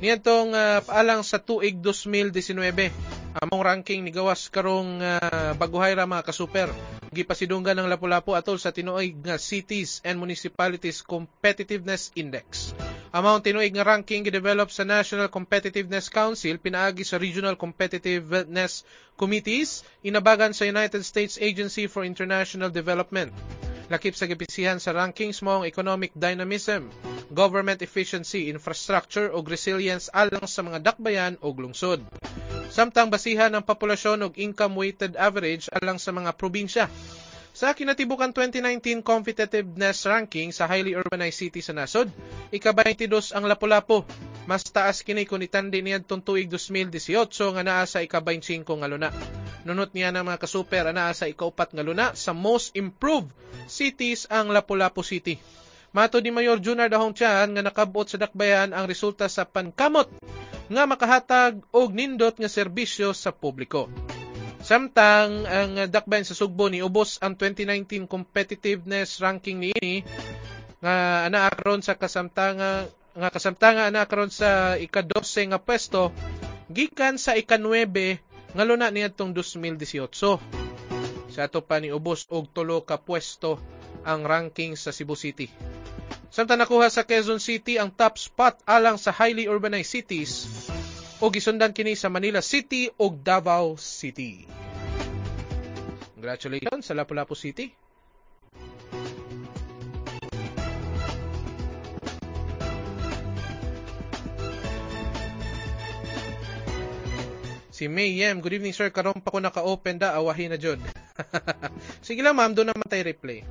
niyantong 0.03 0.51
uh, 0.51 0.83
paalang 0.83 1.23
sa 1.23 1.39
tuig 1.39 1.79
2019. 1.79 2.91
Among 3.39 3.63
ranking 3.63 4.03
ni 4.03 4.11
gawas 4.11 4.51
karong 4.51 4.99
uh, 4.99 5.55
baguhay 5.55 5.95
ra 5.95 6.03
mga 6.03 6.27
kasuper. 6.27 6.67
Gipasidunggan 7.15 7.79
ng 7.79 7.87
Lapu-Lapu 7.87 8.35
atol 8.35 8.59
sa 8.59 8.75
tinuig 8.75 9.23
nga 9.23 9.39
Cities 9.39 10.03
and 10.03 10.19
Municipalities 10.19 10.99
Competitiveness 10.99 12.11
Index. 12.19 12.75
Among 13.15 13.39
tinuig 13.39 13.71
nga 13.71 13.87
ranking 13.87 14.27
gidevelop 14.27 14.75
sa 14.75 14.83
National 14.83 15.31
Competitiveness 15.31 16.11
Council 16.11 16.59
pinaagi 16.59 17.07
sa 17.07 17.15
Regional 17.15 17.55
Competitiveness 17.55 18.83
Committees 19.15 19.87
inabagan 20.03 20.51
sa 20.51 20.67
United 20.67 21.07
States 21.07 21.39
Agency 21.39 21.87
for 21.87 22.03
International 22.03 22.67
Development. 22.67 23.31
Lakip 23.89 24.13
sa 24.13 24.29
gipisihan 24.29 24.77
sa 24.77 24.93
rankings 24.93 25.41
mo 25.41 25.59
ang 25.59 25.65
economic 25.65 26.13
dynamism, 26.13 26.93
government 27.33 27.81
efficiency, 27.81 28.45
infrastructure 28.53 29.33
o 29.33 29.41
resilience 29.41 30.13
alang 30.13 30.45
sa 30.45 30.61
mga 30.61 30.85
dakbayan 30.85 31.41
o 31.41 31.49
lungsod. 31.49 32.05
Samtang 32.69 33.09
basihan 33.09 33.49
ang 33.49 33.65
populasyon 33.65 34.29
og 34.29 34.37
income 34.37 34.77
weighted 34.77 35.17
average 35.17 35.73
alang 35.73 35.97
sa 35.97 36.13
mga 36.13 36.37
probinsya. 36.37 36.85
Sa 37.49 37.73
kinatibukan 37.73 38.29
2019 38.29 39.01
competitiveness 39.01 40.05
ranking 40.05 40.53
sa 40.53 40.69
highly 40.69 40.93
urbanized 40.93 41.41
city 41.41 41.65
sa 41.65 41.73
nasod, 41.73 42.13
ika-22 42.53 43.33
ang 43.33 43.49
Lapu-Lapu. 43.49 44.05
Mas 44.45 44.61
taas 44.69 45.01
kini 45.01 45.25
kung 45.25 45.41
itandi 45.41 45.81
niadtong 45.81 46.21
tuig 46.21 46.45
2018 46.45 47.25
nga 47.57 47.63
naa 47.65 47.83
sa 47.89 48.05
ika-25 48.05 48.69
nga 48.69 48.87
luna. 48.87 49.09
Nunot 49.67 49.91
niya 49.91 50.15
ng 50.15 50.23
mga 50.23 50.39
kasuper 50.39 50.87
ana 50.87 51.11
sa 51.11 51.27
ikaupat 51.27 51.75
nga 51.75 51.83
luna 51.83 52.15
sa 52.15 52.31
most 52.31 52.71
improved 52.79 53.31
cities 53.67 54.23
ang 54.31 54.55
Lapu-Lapu 54.55 55.03
City. 55.03 55.35
Mato 55.89 56.21
ni 56.21 56.29
Mayor 56.29 56.61
Junar 56.61 56.87
Dahong 56.87 57.17
Tian 57.17 57.51
nga 57.57 57.63
nakabot 57.65 58.05
sa 58.05 58.21
dakbayan 58.21 58.71
ang 58.71 58.85
resulta 58.85 59.25
sa 59.25 59.43
pankamot 59.43 60.07
nga 60.69 60.83
makahatag 60.85 61.65
og 61.73 61.89
nindot 61.91 62.37
nga 62.37 62.45
serbisyo 62.45 63.11
sa 63.17 63.33
publiko. 63.33 63.89
Samtang 64.61 65.49
ang 65.49 65.71
dakbayan 65.89 66.27
sa 66.27 66.37
Sugbo 66.37 66.69
ni 66.69 66.85
ubos 66.85 67.17
ang 67.25 67.33
2019 67.33 68.05
competitiveness 68.05 69.17
ranking 69.17 69.57
niini 69.57 70.05
nga 70.79 71.25
ana 71.27 71.49
karon 71.51 71.81
sa 71.81 71.97
kasamtanga 71.97 72.87
nga 73.17 73.29
kasamtanga 73.33 73.89
ana 73.89 74.05
karon 74.05 74.31
sa 74.31 74.77
ika-12 74.77 75.51
nga 75.51 75.59
pwesto 75.59 76.13
gikan 76.69 77.17
sa 77.17 77.33
ika-9 77.33 78.28
nga 78.53 78.63
luna 78.65 78.89
niadtong 78.89 79.33
2018. 79.35 81.29
Sa 81.29 81.39
ato 81.45 81.61
pa 81.61 81.77
ni 81.77 81.93
ubos 81.93 82.25
og 82.33 82.49
tulo 82.49 82.81
ka 82.81 82.97
pwesto 82.97 83.61
ang 84.01 84.25
ranking 84.25 84.73
sa 84.73 84.89
Cebu 84.89 85.13
City. 85.13 85.49
Samtang 86.29 86.61
nakuha 86.61 86.89
sa 86.93 87.05
Quezon 87.05 87.41
City 87.41 87.81
ang 87.81 87.89
top 87.89 88.17
spot 88.21 88.61
alang 88.65 89.01
sa 89.01 89.09
highly 89.13 89.49
urbanized 89.49 89.93
cities 89.93 90.47
o 91.19 91.27
gisundan 91.33 91.73
kini 91.73 91.97
sa 91.97 92.07
Manila 92.07 92.39
City 92.39 92.89
ug 92.95 93.21
Davao 93.21 93.75
City. 93.75 94.45
Congratulations 96.15 96.85
sa 96.85 96.93
Lapu-Lapu 96.93 97.33
City. 97.33 97.88
Si 107.79 107.87
May 107.87 108.11
Yem, 108.11 108.43
good 108.43 108.59
evening 108.59 108.75
sir, 108.75 108.91
karon 108.91 109.23
pa 109.23 109.31
ko 109.31 109.39
naka-open 109.39 110.03
da, 110.03 110.11
awahin 110.19 110.51
na 110.51 110.59
jud. 110.59 110.83
Sige 112.03 112.19
lang 112.19 112.35
ma'am, 112.35 112.51
doon 112.51 112.75
naman 112.75 112.83
tayo 112.91 113.07
replay. 113.07 113.47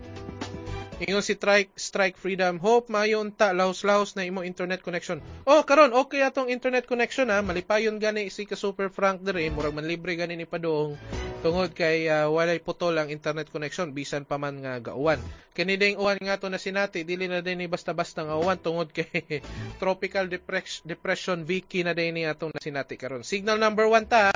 Ingon 1.01 1.25
si 1.25 1.33
Strike, 1.33 1.73
Strike 1.73 2.21
Freedom. 2.21 2.61
Hope 2.61 2.93
maayo 2.93 3.25
unta 3.25 3.57
lahos-lahos 3.57 4.21
na 4.21 4.29
imo 4.29 4.45
internet 4.45 4.85
connection. 4.85 5.25
Oh, 5.49 5.65
karon 5.65 5.97
okay 5.97 6.21
atong 6.21 6.53
internet 6.53 6.85
connection 6.85 7.33
ha. 7.33 7.41
Malipayon 7.41 7.97
gani 7.97 8.29
si 8.29 8.45
ka 8.45 8.53
Super 8.53 8.93
Frank 8.93 9.25
dere, 9.25 9.49
murag 9.49 9.73
man 9.73 9.89
libre 9.89 10.13
gani 10.13 10.37
ni 10.37 10.45
padong 10.45 11.01
tungod 11.39 11.71
kay 11.71 12.11
uh, 12.11 12.27
walay 12.31 12.59
putol 12.59 12.99
ang 12.99 13.09
internet 13.09 13.47
connection 13.55 13.95
bisan 13.95 14.27
pa 14.27 14.37
man 14.37 14.59
nga 14.59 14.83
gauwan. 14.83 15.23
Kani 15.55 15.79
ding 15.79 15.99
uwan 15.99 16.19
nga 16.19 16.39
to 16.39 16.51
na 16.51 16.59
sinati 16.59 17.07
dili 17.07 17.31
na 17.31 17.43
din 17.43 17.63
ni 17.63 17.67
basta-basta 17.71 18.27
nga 18.27 18.39
uwan 18.39 18.59
tungod 18.59 18.91
kay 18.91 19.43
tropical 19.83 20.27
depression, 20.27 20.83
depression 20.87 21.39
Vicky 21.47 21.87
na 21.87 21.95
din 21.95 22.19
ni 22.19 22.23
atong 22.27 22.51
na 22.55 22.63
sinati 22.63 22.99
karon. 22.99 23.23
Signal 23.23 23.63
number 23.63 23.87
1 23.87 24.11
ta. 24.11 24.35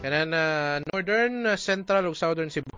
Kanan 0.00 0.32
uh, 0.32 0.76
northern, 0.90 1.54
central 1.60 2.08
ug 2.08 2.16
southern 2.16 2.48
Cebu. 2.48 2.72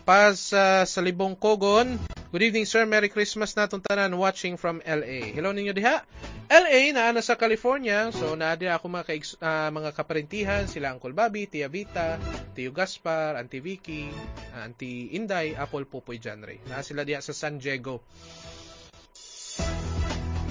Paz 0.00 0.50
uh, 0.56 0.82
sa 0.88 1.00
Libong 1.04 1.36
Kogon. 1.36 2.00
Good 2.32 2.42
evening 2.42 2.66
sir, 2.66 2.88
Merry 2.88 3.12
Christmas 3.12 3.52
natong 3.52 3.84
tanan 3.84 4.16
watching 4.16 4.56
from 4.56 4.80
LA. 4.82 5.30
Hello 5.30 5.52
ninyo 5.52 5.76
diha. 5.76 6.02
LA 6.50 6.90
na 6.96 7.12
ana 7.12 7.20
sa 7.20 7.36
California. 7.36 8.08
So 8.10 8.34
naa 8.34 8.56
ako 8.56 8.86
mga 8.88 9.04
ka, 9.06 9.14
uh, 9.44 9.70
mga 9.70 9.90
kaparentihan 9.94 10.64
sila 10.64 10.90
Uncle 10.96 11.12
Bobby, 11.12 11.46
Tia 11.46 11.68
Vita, 11.68 12.16
Tio 12.56 12.72
Gaspar, 12.72 13.36
Auntie 13.36 13.62
Vicky, 13.62 14.08
Auntie 14.56 15.12
Inday, 15.14 15.54
Apple 15.54 15.84
Pupoy 15.86 16.16
Janre. 16.16 16.58
Naa 16.66 16.80
sila 16.80 17.04
diha 17.04 17.20
sa 17.20 17.36
San 17.36 17.60
Diego. 17.60 18.00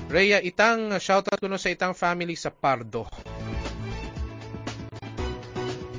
Rhea 0.09 0.41
Itang, 0.41 0.97
shoutout 0.97 1.37
ko 1.37 1.45
no 1.45 1.61
sa 1.61 1.69
Itang 1.69 1.93
family 1.93 2.33
sa 2.33 2.49
Pardo. 2.49 3.05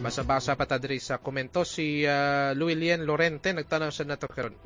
Basa-basa 0.00 0.56
pa 0.56 0.64
ta 0.64 0.80
sa 0.96 1.20
komento 1.20 1.60
si 1.68 2.08
uh, 2.08 2.56
Luilien 2.56 3.04
Lorente 3.04 3.52
nagtanong 3.52 3.92
sa 3.92 4.08
nato 4.08 4.32
karon. 4.32 4.56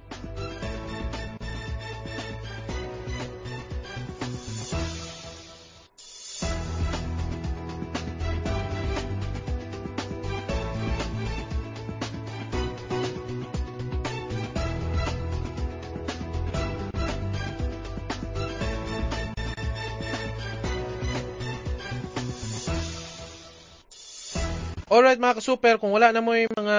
Mga 25.24 25.40
ka-super, 25.40 25.80
kung 25.80 25.96
wala 25.96 26.12
na 26.12 26.20
mo 26.20 26.36
yung 26.36 26.52
mga 26.52 26.78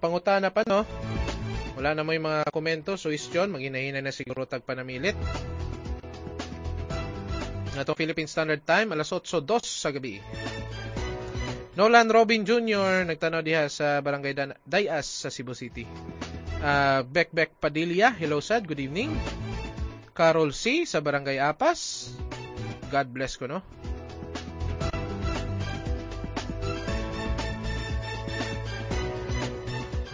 pangutana 0.00 0.48
pa, 0.48 0.64
no? 0.64 0.88
Wala 1.76 1.92
na 1.92 2.00
mo 2.00 2.16
yung 2.16 2.24
mga 2.24 2.48
komento, 2.48 2.96
so 2.96 3.12
question, 3.12 3.52
maghinahina 3.52 4.00
na 4.00 4.16
siguro 4.16 4.48
tag 4.48 4.64
panamilit. 4.64 5.12
Ito 7.76 7.92
Philippine 7.92 8.32
Standard 8.32 8.64
Time, 8.64 8.96
alas 8.96 9.12
8.02 9.12 9.60
sa 9.68 9.92
gabi. 9.92 10.24
Nolan 11.76 12.08
Robin 12.08 12.48
Jr. 12.48 13.04
nagtanaw 13.04 13.44
diha 13.44 13.68
sa 13.68 14.00
Barangay 14.00 14.32
Dayas 14.64 15.06
sa 15.06 15.28
Cebu 15.28 15.52
City. 15.52 15.84
Uh, 16.60 17.04
Beck 17.08 17.32
Beck 17.32 17.56
Padilla, 17.60 18.12
hello 18.12 18.40
sad, 18.40 18.64
good 18.68 18.80
evening. 18.80 19.12
Carol 20.16 20.52
C. 20.52 20.84
sa 20.84 21.00
Barangay 21.00 21.40
Apas. 21.40 22.12
God 22.92 23.08
bless 23.12 23.36
ko, 23.40 23.48
no? 23.48 23.64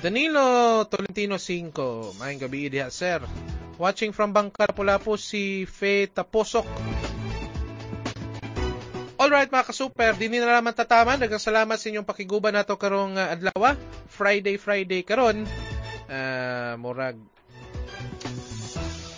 Danilo 0.05 0.85
Tolentino 0.93 1.41
5. 1.41 2.21
Mayang 2.21 2.41
gabi 2.45 2.69
diha, 2.69 2.93
sir. 2.93 3.25
Watching 3.81 4.13
from 4.13 4.37
Bangka 4.37 4.69
Lapu-Lapu 4.69 5.17
si 5.17 5.65
Fe 5.65 6.05
Taposok. 6.09 6.69
Alright 9.17 9.49
mga 9.49 9.73
ka-super, 9.73 10.13
din 10.21 10.37
na 10.37 10.61
naman 10.61 10.77
tataman. 10.77 11.17
Dagang 11.17 11.41
sa 11.41 11.65
inyong 11.65 12.05
pakiguban 12.05 12.53
nato 12.53 12.77
karong 12.77 13.17
uh, 13.17 13.33
adlaw. 13.33 13.73
Friday, 14.13 14.61
Friday 14.61 15.01
karon. 15.01 15.49
Uh, 16.07 16.77
murag 16.77 17.17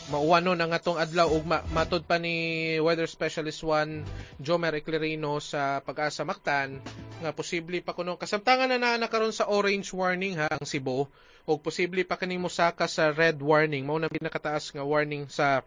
mauwanon 0.08 0.56
ang 0.56 0.72
atong 0.72 0.96
adlaw 0.96 1.28
ug 1.28 1.44
matod 1.44 2.00
pa 2.08 2.16
ni 2.16 2.76
weather 2.80 3.04
specialist 3.04 3.60
1 3.60 4.40
Jomer 4.40 4.80
Eclerino 4.80 5.36
sa 5.36 5.84
pag-asa 5.84 6.24
Mactan 6.24 6.80
nga 7.18 7.34
posible 7.34 7.82
pa 7.82 7.94
kuno. 7.94 8.14
Kasamtangan 8.14 8.70
na 8.70 8.78
naa 8.78 9.10
karon 9.10 9.34
sa 9.34 9.50
orange 9.50 9.90
warning 9.90 10.38
ha 10.38 10.46
ang 10.48 10.66
Cebu. 10.66 11.10
Ug 11.48 11.58
posible 11.64 12.04
pa 12.04 12.20
kani 12.20 12.36
mosaka 12.38 12.86
sa 12.86 13.10
red 13.10 13.40
warning. 13.42 13.82
Mao 13.82 13.98
na 13.98 14.12
pinakataas 14.12 14.70
nga 14.74 14.84
warning 14.84 15.26
sa 15.26 15.64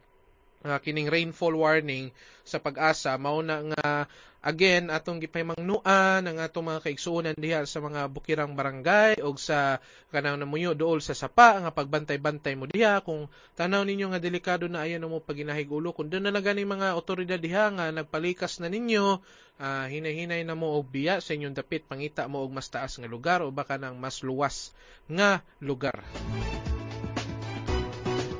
uh, 0.65 0.79
kining 0.81 1.09
rainfall 1.09 1.53
warning 1.57 2.13
sa 2.41 2.57
pag-asa. 2.57 3.17
Mao 3.17 3.41
na 3.45 3.61
nga 3.73 4.09
again 4.41 4.89
atong 4.89 5.21
gipahimangnuan 5.21 6.25
ang 6.25 6.37
atong 6.41 6.65
mga 6.73 6.81
kaigsuonan 6.89 7.37
diha 7.37 7.61
sa 7.69 7.77
mga 7.77 8.09
bukirang 8.09 8.57
barangay 8.57 9.21
og 9.21 9.37
sa 9.37 9.77
kanang 10.09 10.41
namuyo 10.41 10.73
dool 10.73 10.97
sa 10.97 11.13
sapa 11.13 11.61
nga 11.61 11.69
pagbantay-bantay 11.69 12.57
mo 12.57 12.65
diha. 12.65 13.05
Kung 13.05 13.29
tanaw 13.53 13.85
ninyo 13.85 14.09
nga 14.11 14.21
delikado 14.21 14.65
na 14.65 14.83
ayan 14.83 15.05
mo 15.05 15.21
paginahigulo 15.21 15.93
kung 15.93 16.09
doon 16.09 16.25
na 16.25 16.33
lang 16.33 16.45
mga 16.57 16.97
otoridad 16.97 17.37
diha 17.37 17.69
nga 17.77 17.93
nagpalikas 17.93 18.57
na 18.59 18.67
ninyo 18.73 19.21
uh, 19.61 19.85
hinay-hinay 19.85 20.41
na 20.41 20.57
mo 20.57 20.73
og 20.73 20.89
biya 20.89 21.21
sa 21.21 21.37
inyong 21.37 21.53
dapit 21.53 21.85
pangita 21.85 22.25
mo 22.25 22.41
og 22.41 22.51
mas 22.51 22.67
taas 22.73 22.97
nga 22.97 23.05
lugar 23.05 23.45
o 23.45 23.53
baka 23.53 23.77
nang 23.77 24.01
mas 24.01 24.25
luwas 24.25 24.73
nga 25.05 25.45
lugar. 25.61 26.01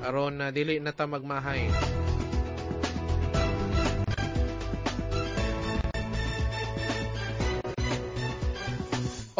Aron 0.02 0.42
na 0.42 0.50
uh, 0.50 0.52
dili 0.52 0.82
na 0.82 0.98
ta 0.98 1.06
magmahay 1.06 1.70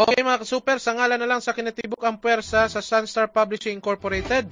Okay 0.02 0.26
mga 0.26 0.42
super, 0.50 0.82
sa 0.82 0.98
ngalan 0.98 1.22
na 1.22 1.30
lang 1.30 1.46
sa 1.46 1.54
kinatibok 1.54 2.02
ang 2.02 2.18
puwersa 2.18 2.66
sa 2.66 2.82
Sunstar 2.82 3.30
Publishing 3.30 3.78
Incorporated, 3.78 4.50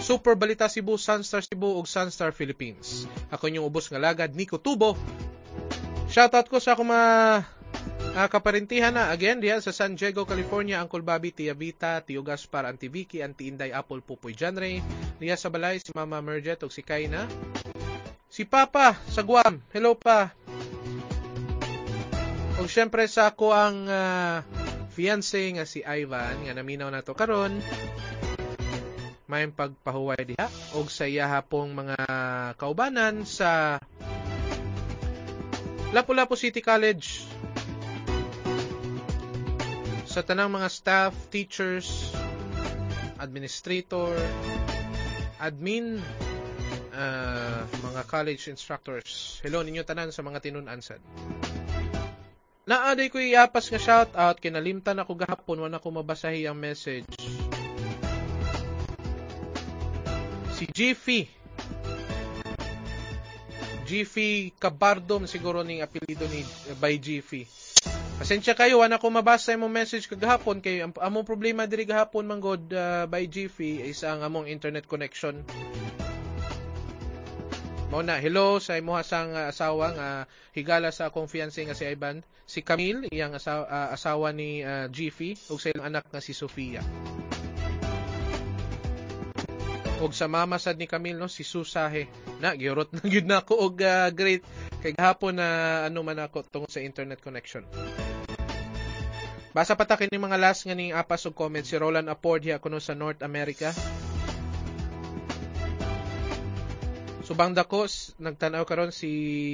Super 0.00 0.40
Balita 0.40 0.72
Cebu, 0.72 0.96
Sunstar 0.96 1.44
Cebu 1.44 1.76
ug 1.76 1.84
Sunstar 1.84 2.32
Philippines. 2.32 3.04
Ako 3.28 3.52
inyong 3.52 3.68
ubos 3.68 3.92
nga 3.92 4.00
lagad, 4.00 4.32
Nico 4.32 4.56
Tubo. 4.56 4.96
Shoutout 6.08 6.48
ko 6.48 6.64
sa 6.64 6.72
akong 6.72 6.88
mga 6.88 7.08
uh, 8.16 8.28
kaparintihan 8.32 8.96
na 8.96 9.12
again 9.12 9.36
diyan 9.36 9.60
sa 9.60 9.68
San 9.68 10.00
Diego, 10.00 10.24
California, 10.24 10.80
Uncle 10.80 11.04
Bobby, 11.04 11.36
Tia 11.36 11.52
Vita, 11.52 12.00
Tio 12.00 12.24
Gaspar, 12.24 12.64
Auntie 12.64 12.88
Vicky, 12.88 13.20
Auntie 13.20 13.52
Inday, 13.52 13.68
Apple, 13.76 14.00
Pupoy, 14.00 14.32
Janre, 14.32 14.80
diya 15.20 15.36
sa 15.36 15.52
balay 15.52 15.76
si 15.76 15.92
Mama 15.92 16.24
Merjet 16.24 16.64
ug 16.64 16.72
si 16.72 16.80
Kaina. 16.80 17.28
Si 18.32 18.48
Papa 18.48 18.96
sa 19.12 19.20
Guam. 19.20 19.60
Hello 19.76 19.92
pa. 19.92 20.32
Ug 22.60 22.68
syempre 22.68 23.08
sa 23.08 23.32
ako 23.32 23.54
ang 23.54 23.88
uh, 23.88 24.44
fiancé 24.92 25.48
nga 25.56 25.64
si 25.64 25.80
Ivan 25.80 26.44
nga 26.44 26.52
naminaw 26.52 26.92
nato 26.92 27.16
karon 27.16 27.64
may 29.24 29.48
pagpahuway 29.48 30.28
diha 30.28 30.44
og 30.76 30.92
sa 30.92 31.08
iya 31.08 31.24
hapong 31.24 31.72
mga 31.72 31.96
kaubanan 32.60 33.24
sa 33.24 33.80
Lapu-Lapu 35.96 36.36
City 36.36 36.60
College 36.60 37.24
sa 40.12 40.20
tanang 40.20 40.52
mga 40.52 40.68
staff, 40.68 41.16
teachers, 41.32 42.12
administrator, 43.16 44.12
admin, 45.40 46.04
uh, 46.92 47.64
mga 47.80 48.04
college 48.04 48.52
instructors. 48.52 49.40
Hello 49.40 49.64
ninyo 49.64 49.80
tanan 49.88 50.12
sa 50.12 50.20
mga 50.20 50.44
tinun-ansad. 50.44 51.00
Naaday 52.72 53.12
ko 53.12 53.20
iapas 53.20 53.68
nga 53.68 53.76
shout 53.76 54.16
out 54.16 54.40
kinalimtan 54.40 54.96
ako 54.96 55.12
gahapon 55.12 55.60
wala 55.60 55.76
ko 55.76 55.92
mabasahi 55.92 56.48
ang 56.48 56.56
message. 56.56 57.04
Si 60.56 60.64
Jiffy. 60.72 61.28
Jiffy 63.84 64.56
Cabardom 64.56 65.28
siguro 65.28 65.60
ning 65.60 65.84
apelyido 65.84 66.24
ni 66.32 66.40
by 66.80 66.96
Jiffy. 66.96 67.44
Pasensya 68.16 68.56
kayo 68.56 68.80
wala 68.80 68.96
ko 68.96 69.12
mabasa 69.12 69.52
imong 69.52 69.68
message 69.68 70.08
kagahapon 70.08 70.64
kay 70.64 70.80
ang 70.80 70.96
among 70.96 71.28
problema 71.28 71.68
diri 71.68 71.84
gahapon 71.84 72.24
manggod 72.24 72.72
uh, 72.72 73.04
by 73.04 73.28
Jiffy 73.28 73.84
is 73.84 74.00
ang 74.00 74.24
among 74.24 74.48
internet 74.48 74.88
connection. 74.88 75.44
Mao 77.92 78.00
na, 78.00 78.16
hello 78.16 78.56
sa 78.56 78.80
imuha 78.80 79.04
sang 79.04 79.36
uh, 79.36 79.52
asawa 79.52 79.92
nga 79.92 80.08
higala 80.56 80.88
sa 80.88 81.12
fiancé 81.12 81.68
nga 81.68 81.76
si 81.76 81.84
Ivan, 81.84 82.24
si 82.48 82.64
Camille, 82.64 83.04
iyang 83.12 83.36
asawa, 83.36 83.68
uh, 83.68 83.92
asawa 83.92 84.32
ni 84.32 84.64
uh, 84.64 84.88
Jiffy, 84.88 85.36
ug 85.52 85.60
sa 85.60 85.68
ilang 85.76 85.92
anak 85.92 86.08
nga 86.08 86.24
si 86.24 86.32
Sofia. 86.32 86.80
Og 90.00 90.16
sa 90.16 90.24
mama 90.24 90.56
sad 90.56 90.80
ni 90.80 90.88
Camille 90.88 91.20
no, 91.20 91.28
si 91.28 91.44
Susahe. 91.44 92.08
Na 92.40 92.56
giurot 92.56 92.88
na 92.96 93.04
gyud 93.04 93.28
nako 93.28 93.60
og 93.60 93.84
uh, 93.84 94.08
great 94.08 94.40
kay 94.80 94.96
gahapon 94.96 95.36
na 95.36 95.84
uh, 95.84 95.92
ano 95.92 96.00
man 96.00 96.16
ako 96.16 96.48
tungod 96.48 96.72
sa 96.72 96.80
internet 96.80 97.20
connection. 97.20 97.60
Basa 99.52 99.76
pa 99.76 99.84
ta 99.84 100.00
kini 100.00 100.16
mga 100.16 100.40
last 100.40 100.64
nga 100.64 100.72
ning 100.72 100.96
apas 100.96 101.28
og 101.28 101.36
comment 101.36 101.60
si 101.60 101.76
Roland 101.76 102.08
Apord 102.08 102.40
hiya 102.40 102.56
kuno 102.56 102.80
sa 102.80 102.96
North 102.96 103.20
America. 103.20 103.68
Subang 107.22 107.54
dako 107.54 107.86
nagtanaw 108.18 108.66
karon 108.66 108.90
si 108.90 109.10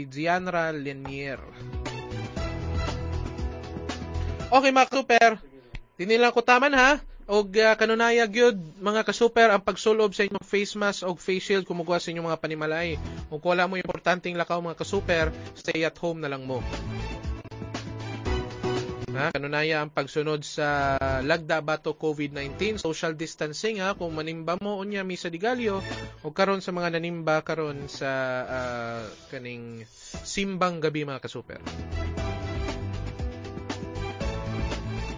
Gianra 0.08 0.72
Lenier. 0.72 1.40
Okay 4.48 4.72
mga 4.72 4.88
super, 4.88 5.30
dinilang 6.00 6.32
ko 6.32 6.40
taman 6.40 6.72
ha. 6.72 6.96
Og 7.28 7.52
uh, 7.60 7.76
kanunaya 7.76 8.24
gyud 8.24 8.56
mga 8.80 9.04
ka-super 9.04 9.52
ang 9.52 9.60
pagsulob 9.60 10.16
sa 10.16 10.24
inyong 10.24 10.48
face 10.48 10.72
mask 10.80 11.04
og 11.04 11.20
face 11.20 11.44
shield 11.44 11.68
kumukuha 11.68 12.00
sa 12.00 12.08
inyong 12.08 12.32
mga 12.32 12.40
panimalay. 12.40 12.96
Kung 13.28 13.44
wala 13.44 13.68
mo 13.68 13.76
importanteng 13.76 14.32
lakaw 14.32 14.64
mga 14.64 14.80
ka-super, 14.80 15.28
stay 15.52 15.84
at 15.84 15.92
home 16.00 16.24
na 16.24 16.32
lang 16.32 16.48
mo. 16.48 16.64
Ha, 19.18 19.34
kanunaya 19.34 19.82
ang 19.82 19.90
pagsunod 19.90 20.46
sa 20.46 20.94
lagda 21.26 21.58
bato 21.58 21.98
COVID-19, 21.98 22.78
social 22.78 23.18
distancing 23.18 23.82
ha, 23.82 23.98
kung 23.98 24.14
manimba 24.14 24.54
mo 24.62 24.78
unya 24.78 25.02
mi 25.02 25.18
sa 25.18 25.26
digalyo 25.26 25.82
o 26.22 26.30
karon 26.30 26.62
sa 26.62 26.70
mga 26.70 26.94
nanimba 26.94 27.42
karon 27.42 27.90
sa 27.90 28.10
uh, 28.46 29.02
kaning 29.34 29.82
simbang 30.22 30.78
gabi 30.78 31.02
mga 31.02 31.18
ka-super. 31.18 31.58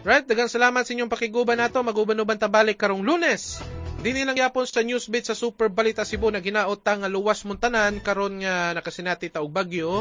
Right, 0.01 0.25
dagang 0.25 0.49
salamat 0.49 0.89
sa 0.89 0.97
inyong 0.97 1.13
pakiguban 1.13 1.61
nato. 1.61 1.85
Maguban-uban 1.85 2.41
ta 2.41 2.49
balik 2.49 2.81
karong 2.81 3.05
Lunes. 3.05 3.61
Dini 4.01 4.25
lang 4.25 4.33
yapon 4.33 4.65
sa 4.65 4.81
Newsbeat 4.81 5.29
sa 5.29 5.37
Super 5.37 5.69
Balita 5.69 6.09
Cebu 6.09 6.33
na 6.33 6.41
ginaot 6.41 6.81
nga 6.81 7.05
luwas 7.05 7.45
muntanan 7.45 8.01
karon 8.01 8.41
nga 8.41 8.73
nakasinati 8.73 9.29
ta 9.29 9.45
og 9.45 9.53
bagyo. 9.53 10.01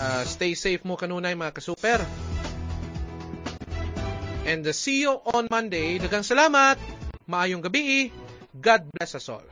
Uh, 0.00 0.24
stay 0.24 0.56
safe 0.56 0.80
mo 0.88 0.96
kanunay 0.96 1.36
mga 1.36 1.52
ka-super. 1.52 2.00
And 4.44 4.64
see 4.76 5.00
you 5.00 5.16
on 5.32 5.48
Monday. 5.48 5.96
Dagang 5.96 6.22
salamat. 6.22 6.76
Maayong 7.24 7.64
gabi. 7.64 8.12
God 8.52 8.84
bless 8.92 9.16
us 9.16 9.32
all. 9.32 9.44